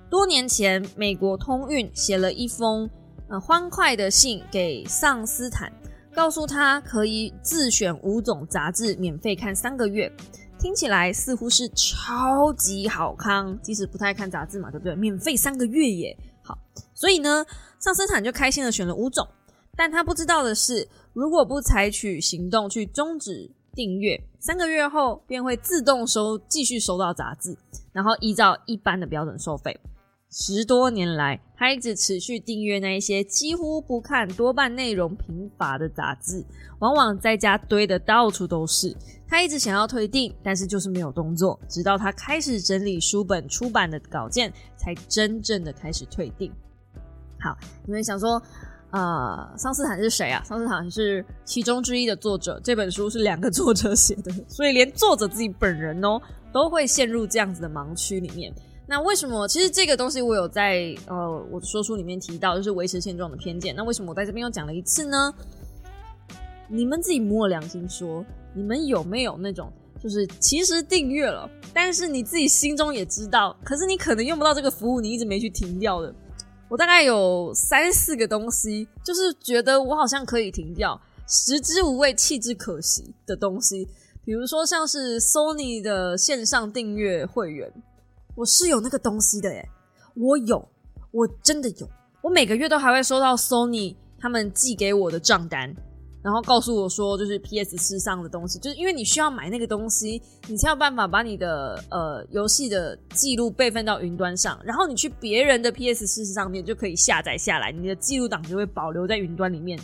[0.09, 2.89] 多年前，美国通运写了一封
[3.27, 5.69] 呃欢快的信给桑斯坦，
[6.15, 10.09] 告诉他可以自选五种杂志免费看三个月，
[10.57, 14.95] 听起来似乎是超级好康，即使不太看杂志嘛，对不对？
[14.95, 16.17] 免费三个月耶！
[16.41, 16.57] 好，
[16.93, 17.45] 所以呢，
[17.79, 19.27] 上斯坦就开心的选了五种，
[19.75, 27.57] 但他不知道的是，如果不采取行动去终止订阅，三个月后便会自动收继续收到杂志，
[27.91, 29.79] 然后依照一般的标准收费。
[30.35, 36.43] 十多年来，他一直持续订阅那一些几乎不看、多半内容贫乏的杂志，
[36.79, 38.95] 往往在家堆的到处都是。
[39.27, 46.51] 他一直想要退订，但是就是没有动作，直到他开始整理书本出版的稿件，才真正的开始退订。
[47.43, 48.41] 好，你们想说，
[48.91, 50.41] 呃，桑斯坦是谁啊？
[50.45, 56.21] 桑斯坦是其中之一的作者，这本书是两个作者写的，所以连作者自己本人哦，
[56.53, 58.53] 都会陷入这样子的盲区里面。
[58.87, 59.45] 那为什么？
[59.45, 63.75] 其实这个东西我有在呃我的说书里面提到，就是维持现状的偏见。
[63.75, 65.33] 那为什么我在这边又讲了一次呢？
[66.69, 76.13] 你们自己摸良心说，你们有没有那种就是其实订阅了，但是你自己心中也知道，可是你可能用不到这个服务，你一直没去停掉的。
[76.73, 83.87] 我大概有三四个东西，就是觉得我好像可以停掉，食之无味，弃之可惜的东西。
[84.25, 87.71] 比如说像是 Sony 的线上订阅会员，
[88.33, 89.69] 我是有那个东西的诶，
[90.15, 90.67] 我有，
[91.11, 91.87] 我真的有，
[92.23, 95.75] 我每个月都还会收到 Sony 他们寄给我的账单。
[96.23, 109.77] 然后告诉我说，就是 PS 四上的东西，就是因为你需要买那个东西，你才有办法把你的呃游戏的记录备份到云端上，然后你去别人的 PS 四上面就可以下载下来，你的记录档就会保留在云端里面。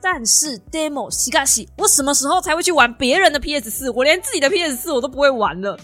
[0.00, 3.90] 但是 demo 西嘎西，我什么时候才会去玩别人的 PS 四？
[3.90, 5.76] 我连自己的 PS 四我都不会玩了，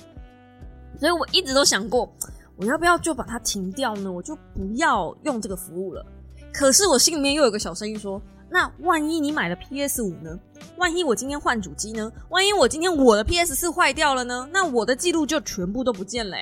[1.00, 2.08] 所以我一直都想过，
[2.54, 4.12] 我要不要就把它停掉呢？
[4.12, 6.06] 我就不要用这个服务了。
[6.52, 8.22] 可是我心里面又有个小声音说。
[8.55, 10.38] 那万一你买了 PS 五呢？
[10.77, 12.09] 万一我今天换主机呢？
[12.31, 14.49] 万一我今天我的 PS 四坏掉了呢？
[14.53, 16.37] 那我的记录就全部都不见了。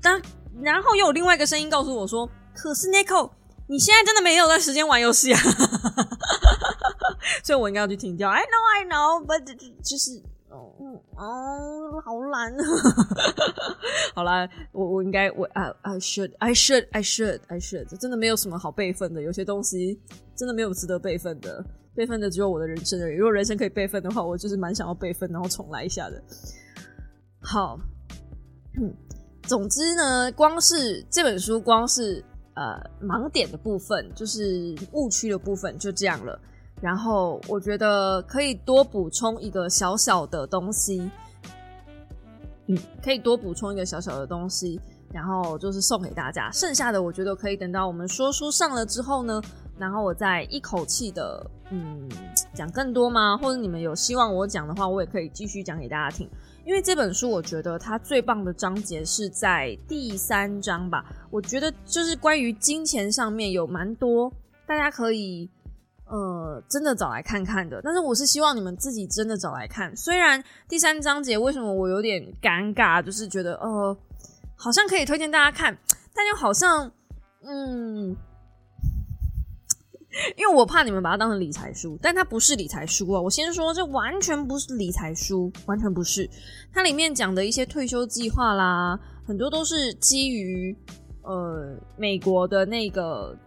[0.00, 0.22] 当
[0.62, 3.32] 然后又有另外一个声音告诉我说：“可是 Nico，
[3.66, 5.40] 你现在真的没有在时间玩游戏啊！”
[7.42, 8.30] 所以，我应该要去停掉。
[8.30, 9.44] I know, I know, but
[9.82, 10.22] 就是。
[10.50, 10.74] 哦，
[11.16, 12.64] 哦，好懒啊！
[14.14, 20.00] 好啦，我我应该我啊，I should, I should, I should, I should，真的没有什么好备份的，有些东西
[20.34, 23.16] 真的没有值得备份的，备份的只有我的人生而已。
[23.16, 26.20] 如果人生可以备份的话，我就是蛮想要备份，然后重来一下的。
[27.40, 27.78] 好，
[28.80, 28.92] 嗯，
[29.42, 36.40] 总之呢，光是这本书，光是呃盲点的部分，就是误区的部分，就这样了。
[36.80, 41.10] 然后我觉得可以多补充一个小小的东西，
[42.68, 44.80] 嗯，可以多补充一个小小的东西，
[45.12, 46.50] 然后就是送给大家。
[46.50, 49.42] 剩下的我觉得可以等到我们说书上了之后呢，
[49.78, 52.08] 然后我再一口气的嗯
[52.54, 53.36] 讲更多吗？
[53.36, 56.26] 或者你们有希望我讲的话，我也可以继续讲给大家听。
[56.64, 64.32] 因为这本书我觉得它最棒的章节是在第三章吧，我觉得就是关于金钱上面有蛮多
[64.66, 65.50] 大家可以。
[66.10, 69.96] 呃，真的找来看看的，但是我是希望你们自己真的找来看。
[69.96, 73.96] 虽然第三章节为什么我有点尴尬，就是觉得呃，
[74.56, 75.78] 好像可以推荐大家看，
[76.12, 76.90] 但又好像
[77.44, 78.16] 嗯，
[80.36, 83.20] 因为我怕你们把它当成理财书，但它不是理财书啊。
[83.20, 86.28] 我先说，这完全不是理财书，完全不是。
[86.72, 90.76] 它里面讲的一些退休计划啦，很多都是基于
[91.22, 93.38] 呃美国的那个。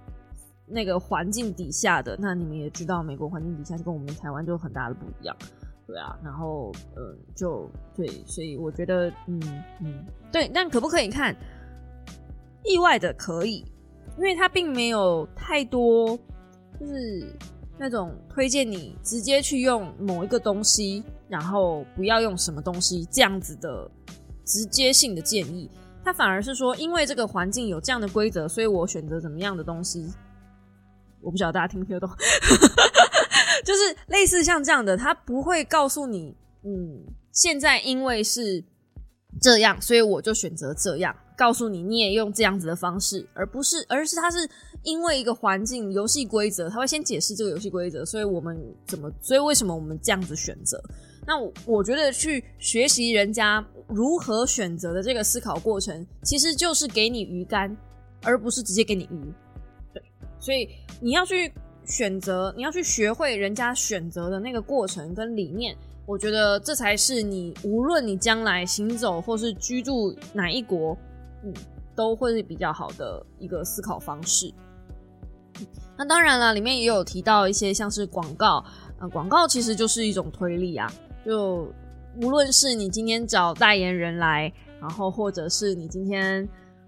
[0.74, 5.38] 那个环境底下的，那你们也知道，美国环境底下就跟我们台湾就很大的不一样，
[5.86, 9.40] 对啊，然后嗯，就对，所以我觉得嗯
[9.82, 11.36] 嗯，对，但可不可以看？
[12.66, 13.64] 意外的可以，
[14.18, 16.18] 因为它并没有太多，
[16.80, 17.28] 就是
[17.78, 23.90] 那种推荐你直接去用某一个东西，然后不要用什么东西这样子的
[24.46, 25.70] 直接性的建议，
[26.04, 30.12] 他反而是说，因为这个环境有这样的规则，所以我选择怎么样的东西。
[31.24, 32.10] 我不晓得大家听不听得懂，
[33.66, 38.64] 就是类似像这样的，他不会告诉你，嗯，现在因为是
[39.42, 44.48] 这样，所以我就选择这样，告诉你你也用这样子的方式，而不是，而是他是
[44.84, 50.82] 因为一个环境游戏规则，他会先解释这个游戏规则，所以我们怎么，所以为什么我们这样子选择？
[51.26, 57.74] 那我觉得去学习人家如何选择的这个思考过程，其实就是给你鱼竿，
[58.24, 59.34] 而不是直接给你鱼。
[60.44, 60.68] 所以
[61.00, 61.50] 你要去
[61.86, 65.74] 选择，你要去学会人家选择的那个过程跟理念，
[66.06, 70.98] 我觉得这才是你无论你将来行走或是居住哪一国，
[71.46, 71.54] 嗯，
[71.96, 74.54] 都会是比较好的一个思考方式。
[75.98, 78.66] 那当然了，里面也有提到一些像是广告，
[79.00, 80.92] 呃，广告其实就是一种推力啊。
[81.26, 81.72] 就
[82.22, 84.52] 无论是你今天找代言人来，
[84.82, 86.46] 然后或者是你今天。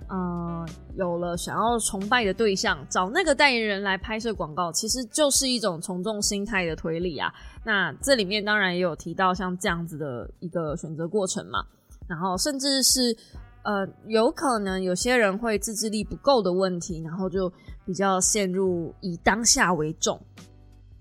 [0.07, 0.63] 嗯，
[0.95, 7.33] 有了想要崇拜的对象，找那个代言人来拍摄广告，其实就是一种从众心态的推理啊。
[7.63, 11.65] 那这里面当然也有提到像这样子的一个选择过程嘛，
[12.07, 13.17] 然后甚至是
[13.63, 17.51] 呃，有可能有些人会自制力不够的问题，然后就
[17.83, 20.21] 比较陷入以当下为重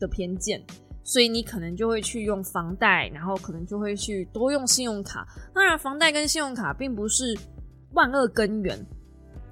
[0.01, 0.65] 的偏见，
[1.03, 5.29] 所以你可能就会去用房贷，然后可能就会去多用信用卡。
[5.53, 7.39] 当然，房贷跟信用卡并不是。
[7.95, 8.79] 万恶根源，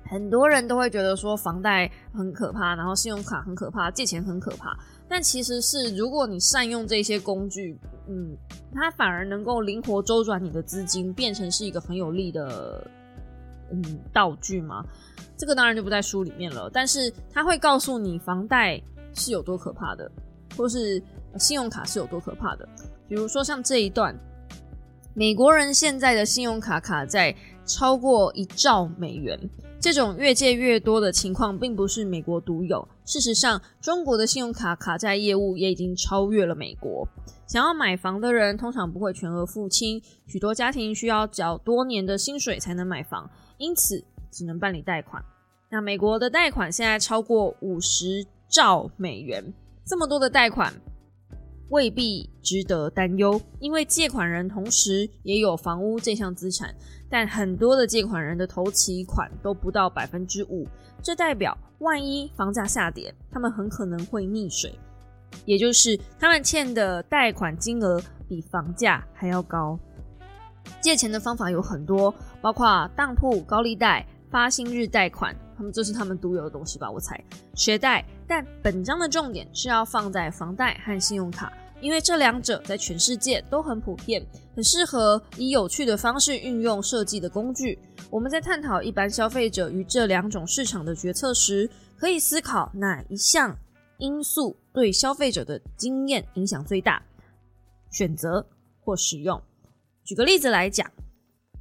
[0.04, 4.76] 很多人都会觉得说房贷很可怕，然后信用卡很可怕，借钱很可怕。
[5.08, 7.78] 但其实是如果你善用这些工具，
[8.08, 8.36] 嗯，
[8.74, 12.86] 它反而能够灵活周转你的资金，变成是一个很有利的
[13.70, 13.82] 嗯
[14.12, 14.84] 道具嘛。
[15.36, 18.80] 这个当然就不在书里面了，但是它会告诉你房贷
[19.14, 20.10] 是有多可怕的，
[20.56, 21.02] 或是
[21.38, 22.68] 信用卡是有多可怕的。
[23.08, 24.14] 比如说像这一段。
[25.14, 29.38] 美国人现在的信用卡卡债超过一兆美元，
[29.80, 32.86] 这种越借越多的情况并不是美国独有。
[33.04, 37.06] 事实上，中国的信用卡卡债业务也已经超越了美国。
[37.46, 45.22] 想要买房的人通常不会全额付清，许多家庭需要缴多年的薪水才能买房，因此只能办理贷款。
[45.70, 49.42] 那美国的贷款现在超过五十兆美元，
[49.84, 50.72] 这么多的贷款。
[51.68, 56.74] 未必值得担忧，因为借款人同时也有房屋这项资产，
[57.08, 60.66] 但很多的借款人的头期款都不到百分之五，
[61.02, 64.78] 这代表万一房价下跌，他们很可能会溺水，
[65.44, 69.78] 也就是他们欠的贷款金额比房价还要高。
[70.80, 76.90] 借钱的方法有很多，包括当铺、高利贷、发薪日贷款，他们这是他们独有的东西吧？
[76.90, 77.16] 我猜，
[77.54, 78.04] 学贷。
[78.26, 81.52] 但本章的重点是要放在房贷和信用卡。
[81.80, 87.78] 因为这两者在全世界都很普遍，很适合以有趣的方式运用设计的工具。
[88.10, 93.56] 我们在探讨一般消费者与这两种市场的决策时，可以思考哪一项
[93.98, 97.00] 因素对消费者的经验影响最大，
[97.92, 98.44] 选择
[98.80, 99.40] 或使用。
[100.04, 100.90] 举个例子来讲，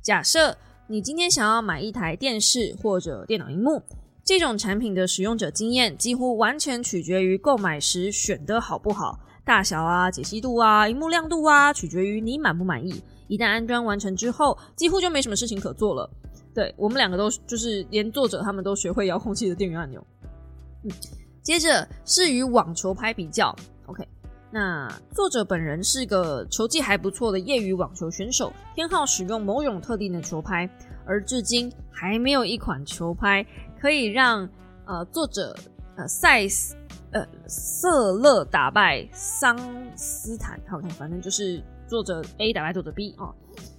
[0.02, 0.58] 假设
[0.92, 3.82] 你今天想要买一台电视或者电脑荧幕，
[4.26, 9.18] 这种产品的使用者经验几乎完全取决于购买时选的好不好。
[9.46, 13.02] 大小啊，解析度啊，荧幕亮度啊，取决于你满不满意。
[13.30, 16.10] 一旦安装完成之后，几乎就没什么事情可做了。
[16.54, 20.06] 对我们两个都就是连作者他们都学会遥控器的电源按钮。
[20.84, 20.92] 嗯，
[21.42, 23.56] 接着是与网球拍比较。
[23.86, 24.06] OK，
[24.52, 30.70] 那作者本人是个球技还不错的业余网球选手，偏好使用某种特定的球拍，
[31.06, 33.46] 而至今还没有一款球拍
[33.80, 34.48] 可以让
[34.86, 35.56] 呃作者
[35.96, 36.74] 呃 size。
[37.14, 39.58] 呃，瑟勒打败桑
[39.98, 43.28] 斯坦，好看，反正就是作者 A 打败作者 B 啊。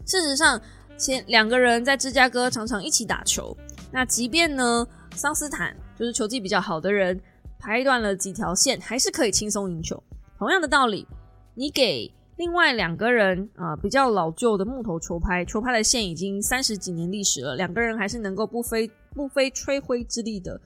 [0.05, 0.61] 事实上，
[0.99, 3.57] 前两个人在芝加哥常常一起打球。
[3.91, 7.19] 那即便呢，桑斯坦就是球技比较好的人，
[7.59, 10.03] 拍断了几条线，还是可以轻松赢球。
[10.43, 11.07] 同样的道理，
[11.55, 20.61] 你给另外两个人啊，比较老旧的木头球拍，球拍的线已经三十几年历史了，两个人还是能够不费不费吹灰之力的。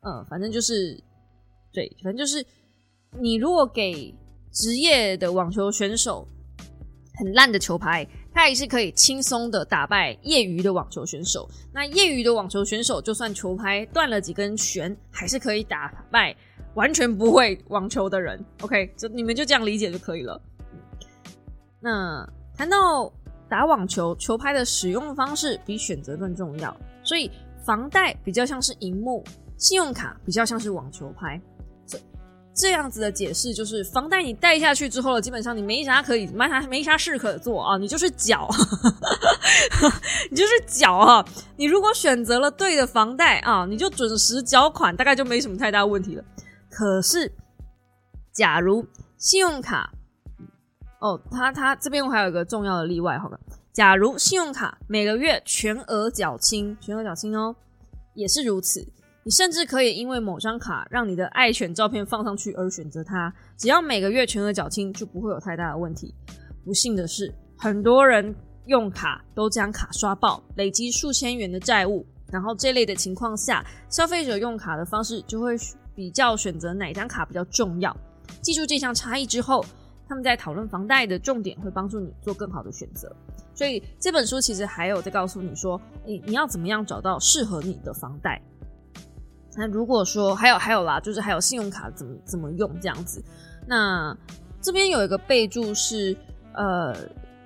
[0.00, 0.98] 呃，反正就是。
[1.74, 2.42] 对，反正就是
[3.20, 4.14] 你如果给
[4.50, 6.26] 职业的网球选手
[7.18, 11.46] 很烂的球拍，他也是可以轻松的打败业余的网球选手。
[11.70, 16.34] 那业余的网球选手，就算球拍断了几根弦，还是可以打败
[16.74, 18.42] 完全不会网球的人。
[18.60, 20.40] OK，就你们就这样理解就可以了。
[21.80, 23.12] 那谈到
[23.48, 27.30] 打网球，球拍的使用方式比选择更重要，所以
[27.64, 29.22] 房贷比较像是荧幕，
[29.58, 31.40] 信用卡比较像是网球拍。
[31.86, 31.98] 这
[32.54, 38.48] 这样子的解释就是，房贷你贷下去之后了，基本上你没啥可以，没啥没啥事可做啊，你就是缴，
[40.30, 41.24] 你就是缴啊。
[41.56, 46.24] 你如果选择了对的房贷啊，你就准时缴款，大概就没什么太大问题了。
[46.74, 47.30] 可是，
[48.32, 48.86] 假如
[49.18, 49.92] 信用卡，
[51.00, 53.38] 哦，他他这边我还有一个重要的例外，好吧？
[53.74, 57.54] 假如信用卡每个月全额缴清，全额缴清哦，
[58.14, 58.80] 也是如此。
[59.24, 66.14] 你甚至可以因为某张卡让你的爱犬照片放上去而选择它，只要每个月全额缴清，就不会有太大的问题。
[66.64, 68.34] 不幸的是，很多人
[68.66, 72.06] 用卡都将卡刷爆，累积数千元的债务。
[72.32, 75.54] 然后这类的情况下，消费者用卡的方式就会
[75.94, 77.96] 比较选择哪张卡比较重要。
[78.40, 79.64] 记住这项差异之后，
[80.08, 83.14] 他们在讨论房贷的重点会帮助你做更好的选择。
[83.54, 88.40] 所以这本书其实还有在告诉你说，诶，你要怎么样找到适合你的房贷。
[89.54, 93.22] 那如果说还有还有啦，就是还有信用卡怎么怎么用这样子，
[93.66, 94.16] 那
[94.62, 96.16] 这边有一个备注是
[96.54, 96.96] 呃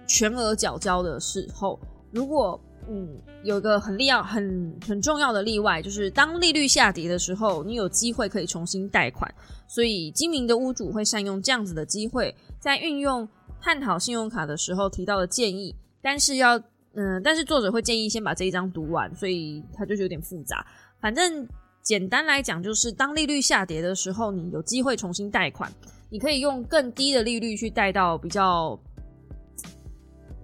[0.06, 1.80] 全额缴交的时候，
[2.12, 9.32] 如果嗯有一个很利要很很重要的例外，就是当利率下跌的时候，你有机会可以重新贷款，
[9.68, 13.28] 所以精明的屋主会善用这样子的机会，在运用
[13.60, 16.58] 探讨信用卡的时候提到的建议，但是要
[16.94, 20.66] 嗯，但是作者会建议先把这一章读完，所以它就是有点复杂，
[21.00, 21.46] 反正。
[21.86, 25.72] 简单来讲，就是当利率下跌的时候，你有机会重新贷款，
[26.10, 28.76] 你可以用更低的利率去贷到比较。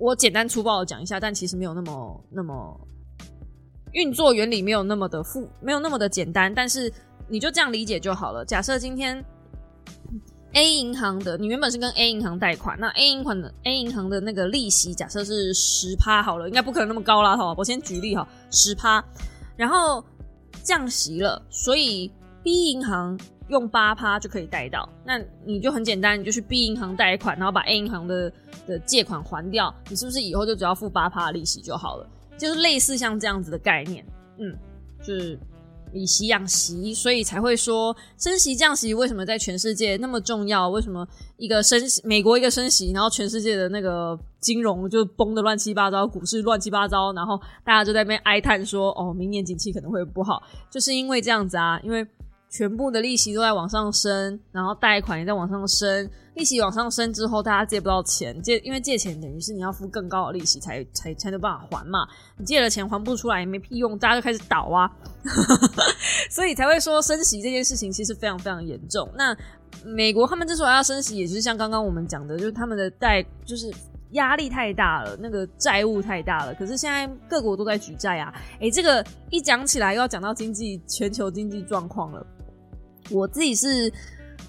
[0.02, 2.80] 我简单粗暴的讲一下，但其实没有那么那么
[3.92, 6.52] 运作原理没有那么的复，没有那么的简单。
[6.52, 6.92] 但是
[7.28, 8.44] 你就这样理解就好了。
[8.44, 9.24] 假设今天
[10.54, 17.54] A 银行的你原本是跟 A 银行贷款，那 A 银行的 A 银行的那个利息假设是十趴好了，应该不可能那么高啦哈。
[17.56, 19.04] 我先举例哈，十趴，
[19.56, 20.04] 然后。
[20.64, 22.08] 降息了，所以
[22.44, 23.18] B 银行
[23.48, 28.32] 用八趴就可以贷到，那你就很简单，你就去 B 银行贷款，然后把 A 银行的
[28.66, 32.08] 的借款还掉，你是不是以后就只要付八趴利息就好了？
[32.38, 34.04] 就是类似像这样子的概念，
[34.38, 34.56] 嗯，
[35.02, 35.38] 就是。
[35.94, 40.70] 以息养息，所以才会说升息降息为什么在全世界那么重要？
[40.70, 52.06] 为什么一个升美国一个升息，然后全世界的那个金融就崩的乱七八糟，股市乱七八糟，然后大家就在那边哀叹说：“哦，明年景气可能会不好。”就是因为这样子啊，因为。
[52.52, 64.90] 全部的利息都在往上升，然后贷款也在往上升，利息往上升之后，大家借不到钱，借因为借钱等于是你要付更高的利息才才才能办法还嘛，你借了钱还不出来也没屁用，大家就开始倒啊，
[66.30, 69.10] 所以才会说升息这件事情其实非常非常严重。
[69.16, 69.34] 那
[69.82, 73.72] 美国他们之所以要升息，也就是像刚刚我们讲的，就是他们的贷就是
[74.10, 76.52] 压力太大了，那个债务太大了。
[76.52, 82.26] 可是现在各国都在举债啊，诶，这个一讲起来又要讲到经济全球经济状况了。
[83.12, 83.92] 我自己是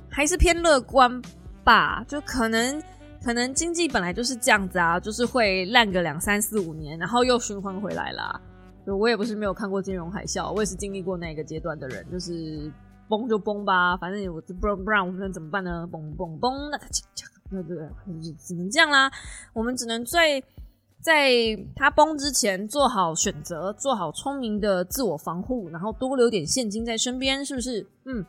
[0.10, 1.22] 还是偏乐观
[1.64, 2.82] 吧，就可能
[3.24, 8.40] 可能经济本来就是这样子啊，就是会烂个两三四五年，然后又循环回来啦。
[8.86, 12.70] 就我也不是没有看过金融海啸，我也是经历过那个阶段的人，就是
[13.08, 15.88] 崩就崩吧，反正我不不然我们能怎么办呢？
[15.90, 16.78] 崩崩崩，那
[17.50, 17.78] 那对，
[18.38, 19.10] 只能这样啦。
[19.54, 20.44] 我们只能在
[21.00, 21.32] 在
[21.76, 27.88] 它崩之前做好选择，做好聪明的自我防护，然后多留点现金在身边，是不是？
[28.06, 28.26] 嗯。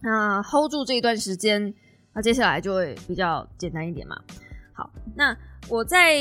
[0.00, 1.74] 那 hold 住这一段时间，
[2.12, 4.16] 那接下来就会比较简单一点嘛。
[4.72, 5.36] 好，那
[5.68, 6.16] 我在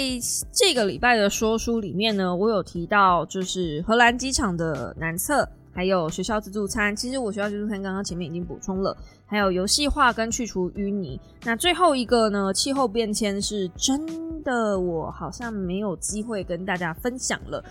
[0.51, 6.95] 这个礼拜的说书里面呢，我有提到就是荷兰机场的南侧，还有学校自助餐。
[6.95, 8.97] 其实我学校自助餐刚刚前面已经补充了，
[9.27, 11.19] 还有游戏化跟去除淤泥。
[11.43, 17.63] 那最后一个呢，气候变迁是真的，我好像没有机会跟大家分享了，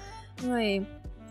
[0.43, 0.85] 因为。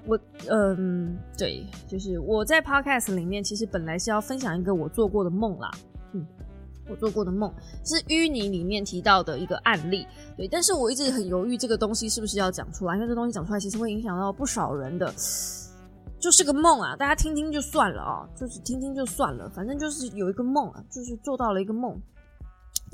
[0.08, 5.72] 我嗯，对，就是我在 podcast 里面，其实本来是要分享一个我做过的梦啦，
[6.14, 6.26] 嗯，
[6.90, 7.52] 我做过的梦
[7.84, 10.06] 是淤泥里面提到的一个案例，
[10.38, 15.12] 对，但是我一直很犹豫这个东西是不是要讲出来，因为这东西讲出来其实会影响到不少人的，
[16.20, 22.00] 就是个梦啊，大家听听就算了啊，就是听听就算了，反正就是有一个梦啊，就是做到了一个梦。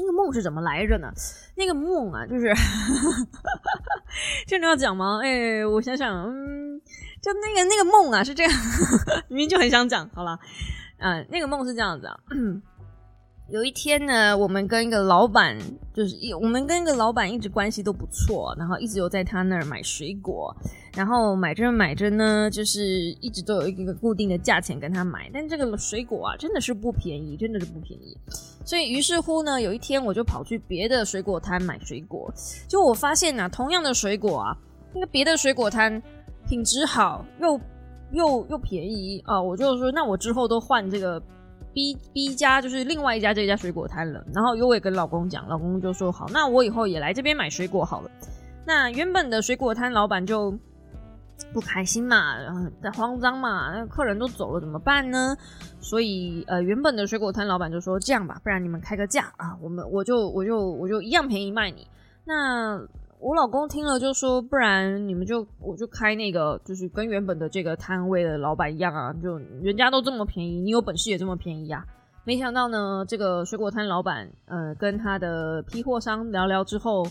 [0.02, 1.12] 那个梦是怎么来着呢？
[1.56, 2.52] 那个梦啊，就是，
[4.48, 5.20] 这你要讲吗？
[5.24, 6.82] 哎，我想想，嗯，
[7.22, 8.52] 就那个那个梦啊，是这样，
[9.30, 10.40] 明明就很想讲，好了，
[10.98, 12.18] 嗯，那个梦是这样子啊。
[13.52, 15.58] 有一天呢，我们跟一个老板，
[15.94, 20.56] 就是一我们跟一个老板一直关系都不错，然后一直有在他那儿买水果，
[20.96, 22.82] 然后买着买着呢，就是
[23.20, 28.18] 一直都有一个固定的价钱跟他买，但这个水果啊，真的是不便宜，真的是不便宜。
[28.64, 32.34] 所以于是乎呢，有一天我就跑去别的水果摊买水果，
[32.70, 34.58] 就我发现啊，同样的水果啊，
[34.94, 36.02] 那个别的水果摊
[36.48, 37.60] 品质好又
[38.14, 41.22] 又又便宜啊，我就说那我之后都换这个。
[41.74, 48.12] B B 家就是另外一家这家水果摊了，然后有我也跟老公讲，老公就说好，那我以后也来这边买水果好了。
[48.66, 50.58] 那原本的水果摊老板就
[51.54, 55.36] 不开心嘛，然后在慌张嘛，那客人都走了怎么办呢？
[55.80, 61.88] 所以呃，原本的水果摊老板就说这样吧，不然你们开个价啊，我们我就我就我就一样便宜卖你。
[62.24, 62.80] 那
[63.22, 71.86] 我老公听了就说：“不然你们就我就开那个，就是跟原本的这个摊位的老板一样啊，就人家都这么便宜，你有本事也这么便宜啊！”
[72.26, 77.06] 没想到呢，这个水果摊老板呃跟他的批货商聊聊之后，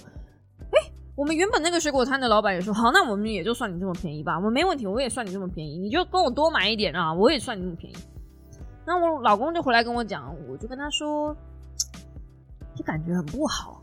[0.72, 7.96] 哎，我们原本那个水果摊的老板也说：“好，那我们也就算你这么便宜吧，我们没问题，我也算你这么便宜，你就跟我多买一点啊，我也算你这么便宜。”
[8.84, 11.36] 那我老公就回来跟我讲，我就跟他说，
[12.74, 13.79] 就感觉很不好。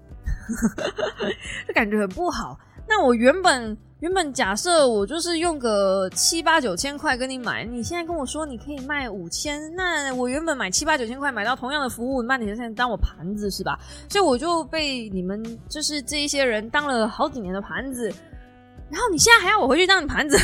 [1.67, 2.57] 就感觉很不好。
[2.87, 13.77] 那我原本原本假设我就是用个七八九千块跟你买，你现在跟我说你可以卖五千，那我原本买七八九千块买到同样的服务，那你现在当我盘子是吧？
[14.09, 18.07] 所以我就被你们就是这一些人当了好几年的盘子，
[18.89, 20.37] 然后你现在还要我回去当你盘子，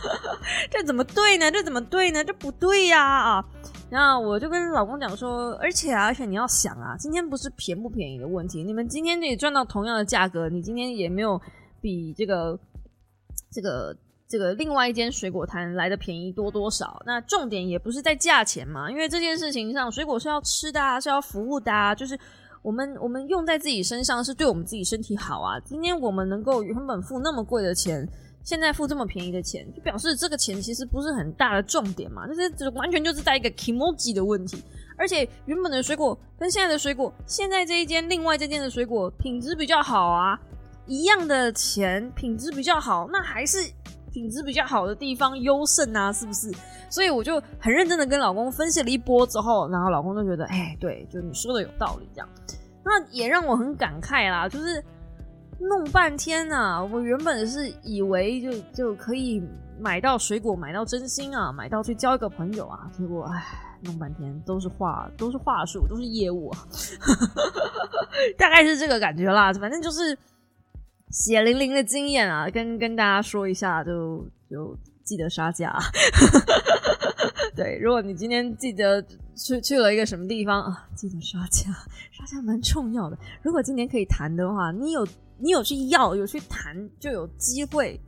[0.70, 1.50] 这怎么对呢？
[1.50, 2.24] 这怎么对呢？
[2.24, 3.44] 这不对呀啊！
[3.94, 11.40] 那我就跟老公讲说，而且，而且你要想啊，今天不是便不便宜的问题，你们今天也赚到同样的价格，你今天也没有
[11.80, 12.58] 比这个
[13.52, 17.00] 这个这个另外一间水果摊来的便宜多多少。
[17.06, 22.18] 那重点也不是在价钱嘛，因为这件事情上，水果是要吃的，啊，是要服务的，啊，就是
[22.62, 25.60] 我们我们用在自己身上是对我们自己身体好啊。
[25.60, 28.08] 今天我们能够原本付那么贵的钱。
[28.44, 34.62] 现在付这么便宜的钱，就表示这个钱其实不是很大的重点嘛，就是这完全就是在一个 emoji 的问题。
[34.96, 40.38] 而且原本的水果跟现在的水果，现在这一间另外这间的水果品质比较好啊，
[40.86, 43.58] 一样的钱品质比较好，那还是
[44.12, 46.52] 品质比较好的地方优胜啊，是不是？
[46.90, 52.28] 所以我就很认真的跟老公分析了一波之后，然后老公就觉得，哎，对，就你说的有道理，这样。
[52.84, 54.84] 那也让我很感慨啦，就是
[55.58, 59.42] 弄半天啊，我原本是以为就就可以
[59.80, 63.42] 买到水果，买到真心啊，买到去交一个朋友啊，结果唉。
[63.86, 66.50] 弄半天都是话，都是话术，都是业务，
[68.38, 69.52] 大概是这个感觉啦。
[69.52, 70.16] 反正就是
[71.10, 74.74] 血淋淋的经验啊，跟跟大家说一下，就就
[75.04, 75.76] 记得杀价。
[77.54, 79.04] 对，如果你今天记得
[79.36, 81.70] 去去了一个什么地方啊，记得杀价，
[82.12, 83.18] 杀价蛮重要的。
[83.42, 85.06] 如果今年可以谈的话，你有
[85.38, 88.00] 你有去要，有去谈，就有机会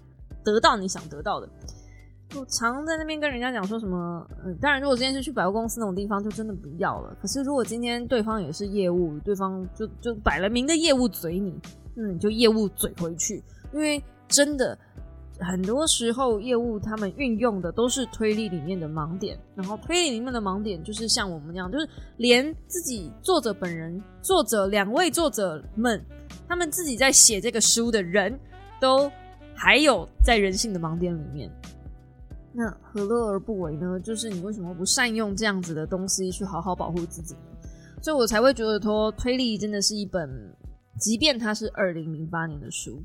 [0.45, 1.49] 得到你想得到的。
[2.35, 7.17] 我常在那边跟人家讲说什么，嗯，当然，如果今天是去百货公司那种地方，就真的不要了。
[7.23, 11.55] 可是，如果今天对方也是业务，对方就就摆了明的业务嘴你，
[11.95, 13.43] 那你就业务嘴回去。
[13.73, 14.77] 因为真的
[15.41, 26.03] 很多时候，业务他们运用的都是推理里面的盲点，然后推理里面的盲点就是像我们这样，就是连自己作者本人、作者两位作者们，
[26.49, 28.39] 他们自己在写这个书的人
[28.81, 29.11] 都
[29.55, 31.51] 还有在人性的盲点里面。
[32.53, 34.01] 那何乐而不为呢？
[34.01, 37.69] 就是你为什么不善用这样子的东西去好好保护自己呢？
[38.03, 40.31] 所以我才会觉得说，推理真的是一本，
[40.99, 43.03] 即便它是二零零八年的书，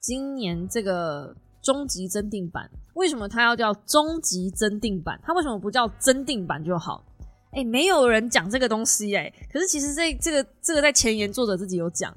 [0.00, 1.34] 今年这个
[1.68, 5.20] 终极增订版，为什么它要叫终极增订版？
[5.22, 7.04] 它为什么不叫增订版就好？
[7.52, 9.30] 哎，没有人讲这个东西哎。
[9.52, 12.16] 可是其实这这个这个在前言作者自己有讲，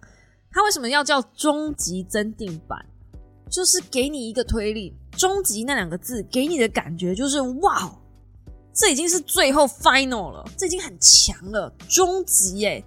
[0.49, 2.79] 他为什么要叫终极增订版？
[3.49, 4.95] 就是给你一个推理。
[5.17, 7.93] 终极那两个字给你的感觉就是哇，
[8.73, 11.69] 这已经是最后 final 了，这已经很强了。
[11.89, 12.81] 终极哎，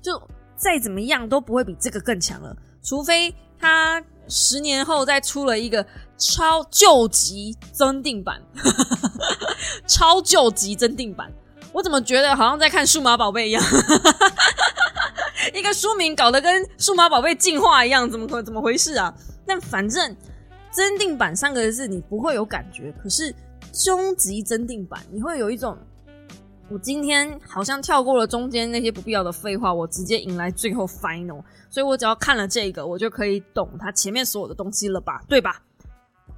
[0.00, 0.18] 就
[0.56, 3.30] 再怎么样都不会比这个更强了，除非
[3.60, 5.84] 他十年后再出了一个
[6.16, 8.40] 超救急增订版，
[9.86, 11.30] 超救急增订版。
[11.72, 13.62] 我怎么觉得好像在看数码宝贝一样？
[15.54, 19.14] 一个书名搞得跟数码宝贝进化一样，怎么怎么回事啊？
[19.46, 20.16] 但反正。
[20.72, 23.34] 增订版三个字你不会有感觉，可是
[23.72, 25.76] 终极增订版你会有一种，
[26.70, 35.60] 我今天好像跳过了中间那些不必要的废话，我直接迎来最后 final，所以我只要看了这个，我就可以懂它前面所有的东西了吧，对吧？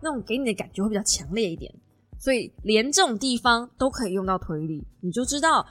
[0.00, 1.70] 那种给你的感觉会比较强烈一点，
[2.18, 5.66] 所以连这种地方都可以用到推理，你就知道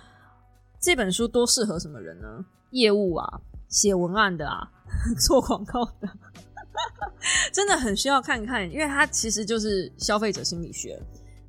[0.79, 2.45] 这本书多适合什么人呢？
[2.69, 4.71] 业务啊，写文案的啊，
[5.27, 6.07] 做广告的。
[7.51, 11.01] 真的很需要看看，因为它其实就是消费者心理学。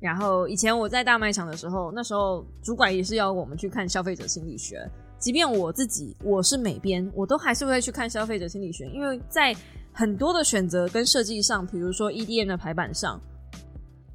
[0.03, 4.85] 然后以前我在大卖场的时候，那时候主管也是要我们去看消费者心理学。
[5.17, 9.55] 即便我自己我是美编，我都还是会去看消费者心理学，因为在
[9.93, 13.17] 很多的选择跟设计上，比如说 EDM 的排版上，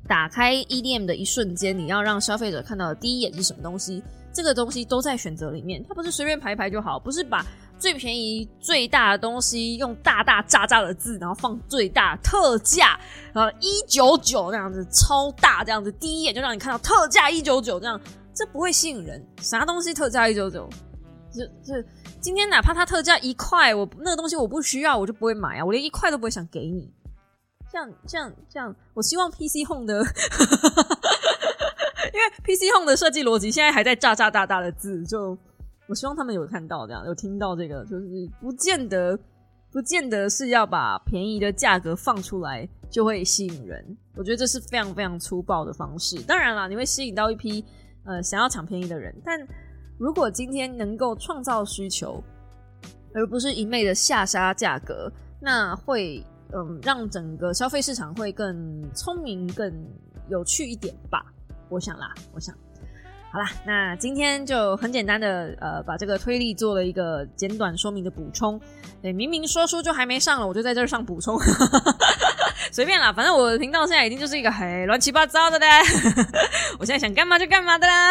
[0.07, 5.83] 打开 EDM 的一瞬间，你要让消费者看到的第一眼是什么东西，这个东西都在选择里面。
[5.89, 7.43] 它不是随便排排就好，不是把。
[7.79, 12.99] 最便宜、最大的东西，用大大炸炸的字，然后放最大特价，
[13.33, 18.01] 然后一九九那样子，超大这样子，第一眼就让你看到特价一九九这样，
[18.35, 19.25] 这不会吸引人。
[19.41, 20.69] 啥东西特价一九九？
[21.33, 21.89] 就就
[22.21, 26.93] 今天哪怕它特价一块，我那个东西我不需要，我就不会买啊，我连一块都不会想给你。
[27.71, 29.95] 这样这样这样，我希望 PC Home 的，
[32.13, 35.39] 因为 PC Home 的设计逻辑现在还在炸炸大大的字就。
[35.89, 38.07] 我希望他们有看到这样，有听到这个，就是
[38.41, 39.19] 不见得，
[39.73, 43.97] 不见得是要把便宜的价格放出来就会吸引人。
[44.15, 46.23] 我觉得这是非常非常粗暴的方式。
[46.23, 47.65] 当然了，你会吸引到一批
[48.05, 49.41] 呃想要抢便宜的人，但
[49.97, 52.23] 如果今天能够创造需求，
[53.15, 55.11] 而不是一昧的下杀价格，
[55.41, 56.23] 那会
[56.53, 59.73] 嗯让整个消费市场会更聪明、更
[60.29, 61.25] 有趣一点吧。
[61.71, 62.55] 我想啦，我想。
[63.31, 68.59] 好啦，那今天就很简单的，呃，把这个推力做了一个简短说明的补充。
[69.03, 71.39] 对，明明说书就还没上了，我就在这儿上补充，
[72.73, 75.67] 随便啦，反正我的频道现在已经就是一个很乱七八糟的啦。
[76.81, 78.11] 我现在想干嘛就干嘛的啦。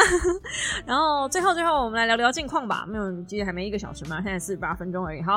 [0.86, 2.86] 然后最后最后，我们来聊聊近况吧。
[2.88, 5.22] 没有，今天还没一个小时嘛，现在四十八分钟而已。
[5.24, 5.36] 好，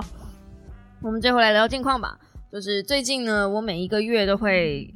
[1.01, 2.19] 我们最后来聊近况吧。
[2.53, 4.93] 就是最近呢，我每一个月都会。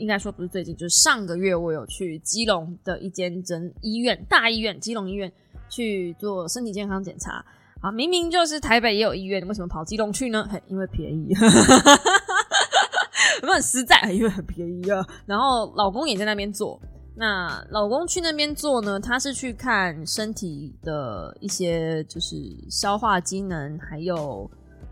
[0.00, 5.30] 应该说不是最近，就是上个月我有去基隆的一间诊医院，大医院，基隆医院
[5.68, 7.44] 去做身体健康检查。
[7.80, 10.46] 啊，明明就是台北也有医院，为什么跑基隆去呢？
[10.68, 11.32] 因为便宜，
[13.40, 15.02] 我们很实在，因为很便宜啊。
[15.24, 16.78] 然后老公也在那边做，
[17.16, 22.36] 那老公去那边做呢，他是去看身体的一些就是
[22.68, 24.50] 消化机能，还有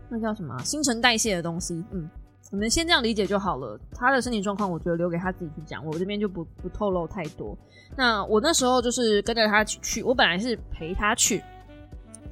[0.09, 2.09] 那叫什么新陈代谢的东西，嗯。
[2.51, 3.79] 你们先这样理解就好了。
[3.93, 7.57] 他的身体状况，我觉得留给他自己去讲，我这边就不不透露太多。
[7.95, 11.43] 那我那时候就是跟着他去，我本来是陪他去，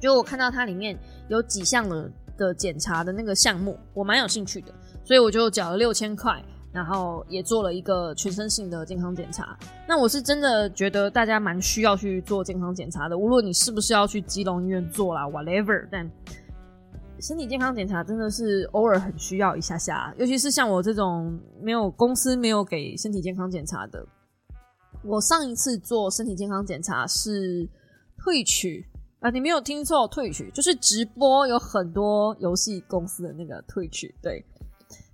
[0.00, 0.98] 就我看到他里面
[1.28, 4.72] 有几项的的检查的那个项目，我蛮有兴趣的，
[5.04, 6.42] 所以我就缴了六千块。
[6.70, 9.58] 然后也做了一个全身性的健康检查。
[9.88, 15.88] 那我是真的觉得大家蛮需要去做健康检查的，无论你是不是要去基隆医院做啦，whatever。
[15.90, 16.08] 但
[17.20, 24.06] 身体健康检查真的是偶尔很需要一下下，尤其是像我这种没有公司没有给身体健康检查的。
[25.02, 27.68] 我上一次做身体健康检查是
[28.16, 28.84] 退取
[29.20, 34.44] 啊，你没有听错，退取就是直播有很多游戏公司的那个退取，对。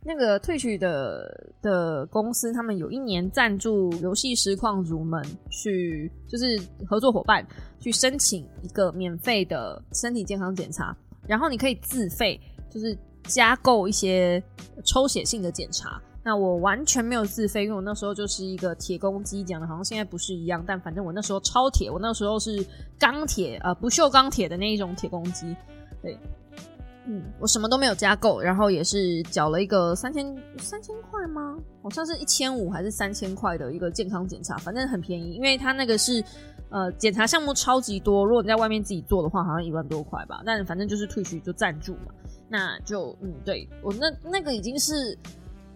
[0.07, 7.43] 那个退取的的公司，他们有一年赞助游戏实况主们去，就是合作伙伴
[7.81, 10.95] 去申请一个免费的身体健康检查，
[11.27, 14.43] 然后你可以自费，就是加购一些
[14.85, 16.01] 抽血性的检查。
[16.23, 22.65] 那我完全没有自费，因为我那时候就是一个铁公鸡，讲的好像现在不是一样，但反正我那时候超铁，我那时候是
[22.99, 25.55] 钢铁，呃，不锈钢铁的那一种铁公鸡，
[26.01, 26.19] 对。
[27.07, 30.25] 嗯，我什么都没有加购，然后也是缴了一个三千
[30.57, 31.55] 三千块吗？
[31.83, 36.25] 好像是一千五还是三千块的一个健康检查，反正很便宜，因为它那个是
[36.75, 40.43] 呃检查项目超级多，如果你在外面自己做的话，好像一万多块吧。
[40.45, 42.13] 但反正就是退去就赞助嘛，
[42.49, 45.17] 那就嗯，对我那那个已经是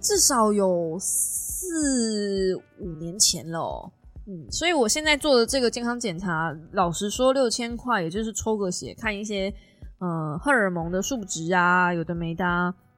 [0.00, 3.88] 至少有四五年前了，
[4.26, 9.54] 嗯，所以我现在做的这个健康检查，老实说六千块，也就是抽个血看一些。
[10.00, 12.44] 呃，荷尔蒙的数值啊，有的没的，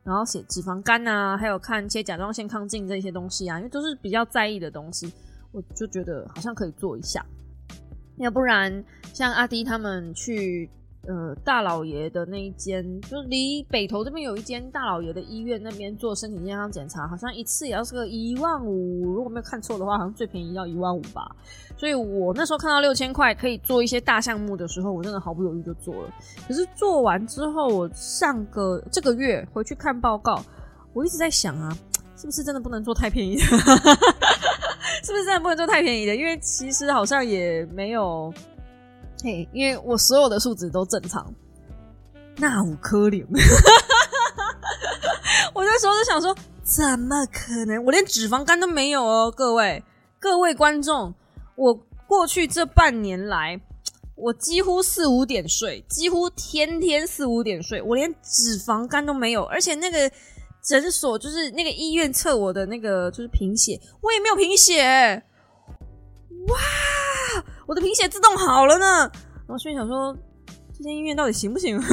[0.04, 5.10] 然后写脂肪肝啊，还有看一些甲状腺亢进这些东西啊，因为都是比较在意的东西，
[5.50, 7.24] 我就觉得好像可以做一下，
[8.16, 10.68] 要不然像阿迪他们去。
[11.08, 21.34] 呃，大老爷的那一间，就离北头这边有一间大老爷的医院，那边做身体健康检查，好像一次也要是个一万五，如果没有看错的话，好像最便宜要一万五吧。
[21.74, 26.12] 所以我那时候看到六千块可以做一些大项目的时候，我真的毫不犹豫就做了。
[26.46, 30.44] 可是做完之后，我上个这个月回去看报告，
[30.92, 31.74] 我一直在想啊，
[32.14, 33.44] 是不是真的不能做太便宜的？
[35.04, 36.14] 是不是真的不能做太便宜的？
[36.14, 38.32] 因为其实好像也没有。
[39.22, 41.30] 嘿，因为我所有的数值都正常，
[42.36, 43.26] 那五颗零，
[45.52, 47.84] 我那时候就想说，怎么可能？
[47.84, 49.84] 我连脂肪肝都没有哦，各位
[50.18, 51.12] 各位观众，
[51.54, 51.74] 我
[52.06, 53.60] 过去这半年来，
[54.16, 60.10] 我几乎四五点睡，几乎天天四五点睡，我连脂肪肝都没有，而且那个
[60.62, 65.22] 诊所就是那个医院测我的那个就是贫血，我也没有贫血。
[66.48, 66.56] 哇！
[67.66, 68.86] 我的贫血自动好了呢。
[69.46, 70.16] 然后心里想说，
[70.76, 71.80] 这间医院到底行不行？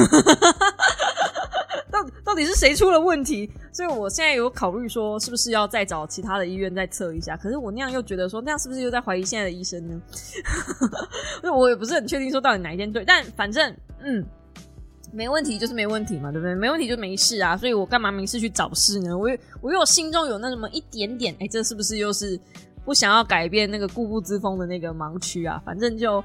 [1.90, 3.50] 到到底是谁出了问题？
[3.72, 7.36] 所以我现在有考虑说，是不是要再找其他的医院再测一下？
[7.36, 10.00] 可是我那样又觉得说，那样是不是又在怀疑现在的医生呢？
[11.42, 13.04] 那我也不是很确定说到底哪一间对。
[13.04, 14.24] 但反正嗯，
[15.12, 16.54] 没问题就是没问题嘛，对不对？
[16.54, 17.56] 没问题就没事啊。
[17.56, 19.16] 所以我干嘛没事去找事呢？
[19.16, 19.28] 我
[19.60, 22.38] 我又心中有那什么一点点，哎，这是不是又是？
[22.84, 26.24] 不想要改变那个固步自封的那个盲区啊，反正就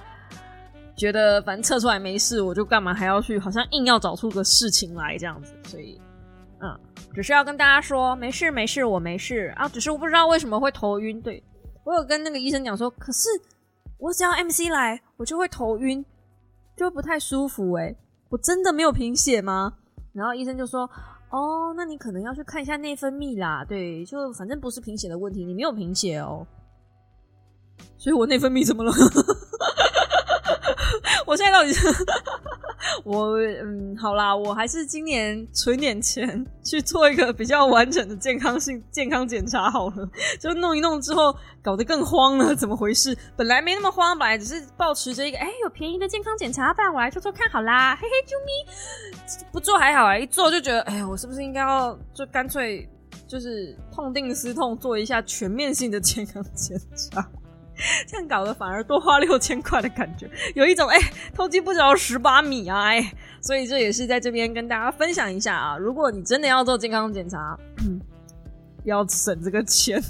[0.96, 5.52] 觉得反正测出来没事，我就干嘛还要去，好像硬要找出个事情来这样子。
[5.66, 6.00] 所以，
[6.62, 6.80] 嗯，
[7.14, 9.68] 只是要跟大家说，没事没事，我没事啊。
[9.68, 11.22] 只是我不知道为什么会头晕。
[11.22, 11.44] 对
[11.84, 13.28] 我有跟那个医生讲说，可是
[13.98, 16.06] 我只要 MC 来，我就会头晕，
[16.78, 17.74] 就不太舒服。
[17.74, 17.94] 哎，
[18.34, 19.76] 我真的没有贫血吗？
[20.12, 20.90] 然后医生就说。
[21.30, 23.66] 哦，那你可能要去看一下内分泌啦。
[23.66, 26.46] 对，就反正不是贫血的问题，你没有贫血哦。
[27.98, 28.92] 所以我内分泌怎么了？
[31.34, 31.88] 我现在到底是
[33.04, 40.08] 我嗯，好啦，我还是今年存点钱去做一个比较完整的健康性健康检查好了。
[40.40, 43.18] 就弄一弄之后，搞得更慌了，怎么回事？
[43.36, 49.44] 本来没那么慌，本来只是保持着一个哎，有便宜的健康检查，不然我来做做看好啦，嘿嘿，救命！
[49.52, 52.88] 不做还好啊，一做就觉得哎呀，我是不是应该要就干脆
[53.28, 56.80] 就是痛定思痛，做一下全面性的健康检
[57.12, 57.28] 查？
[58.08, 60.98] 这样搞得反而多花六千块的感觉，有一种哎，
[61.34, 68.00] 偷鸡不着十八米啊哎，所以这也是在这边跟大家分享一下啊，如果你真的要做健康检查，嗯
[68.84, 70.02] 要省这个钱，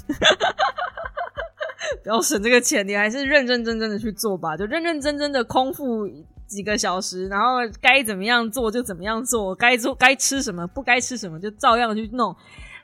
[2.02, 6.08] 不要省这个钱，你还是认认真真的去做吧，就认认真真的空腹
[6.46, 12.34] 几个小时，然后该怎么样做就怎么样做，该做该吃什么不该吃什么就照样去弄。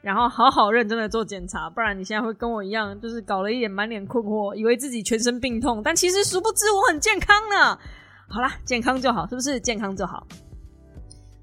[0.03, 7.79] 然后好好认真的做检查，不然你现在会跟我一样，就是搞了一点满脸困惑，以为自己全身病痛，但其实殊不知我很健康呢。
[8.29, 9.59] 好啦，健康就好，是不是？
[9.61, 10.27] 健康就好。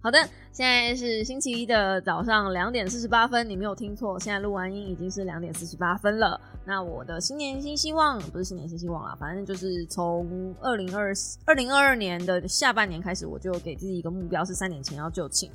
[0.02, 0.18] 好的，
[0.54, 6.40] 现在是星期一的早上两点四十八分，你没有听错，现在录完音已经是两点四十八分了。
[6.66, 11.14] 那我的新年新希望不是新年新希望啦，反正就是从二零二
[11.46, 15.52] 二零二二年的下半年开始，我就给自己一个目标，是三年前要就寝。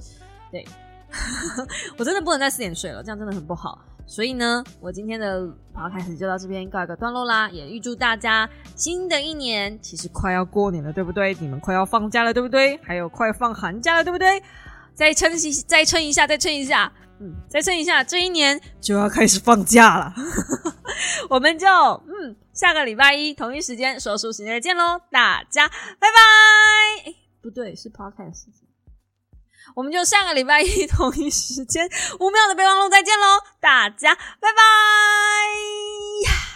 [0.50, 0.66] 对，
[1.98, 3.78] 我真的不能再四点睡了，这样真的很不好。
[4.04, 7.48] 所以呢，我今天的好开始就到这边告一个段落啦。
[7.50, 11.34] 也预祝大家新的一年，其实快要过年了，对不对？
[11.40, 12.76] 你们快要放假了，对不对？
[12.78, 14.42] 还有快放寒假了，对不对？
[14.94, 20.12] 再撑一，再撑一下，再撑一下，嗯，再撑一下，这一年就要开始放假了。
[21.30, 27.10] 我们就嗯，下个礼拜一同一时间说书时间再见喽，大家拜拜。
[27.10, 28.71] 哎，不对，是 podcast。
[29.74, 31.88] 我们就下个礼拜一同一时间
[32.20, 36.51] 五秒的备忘录再见喽大家拜拜。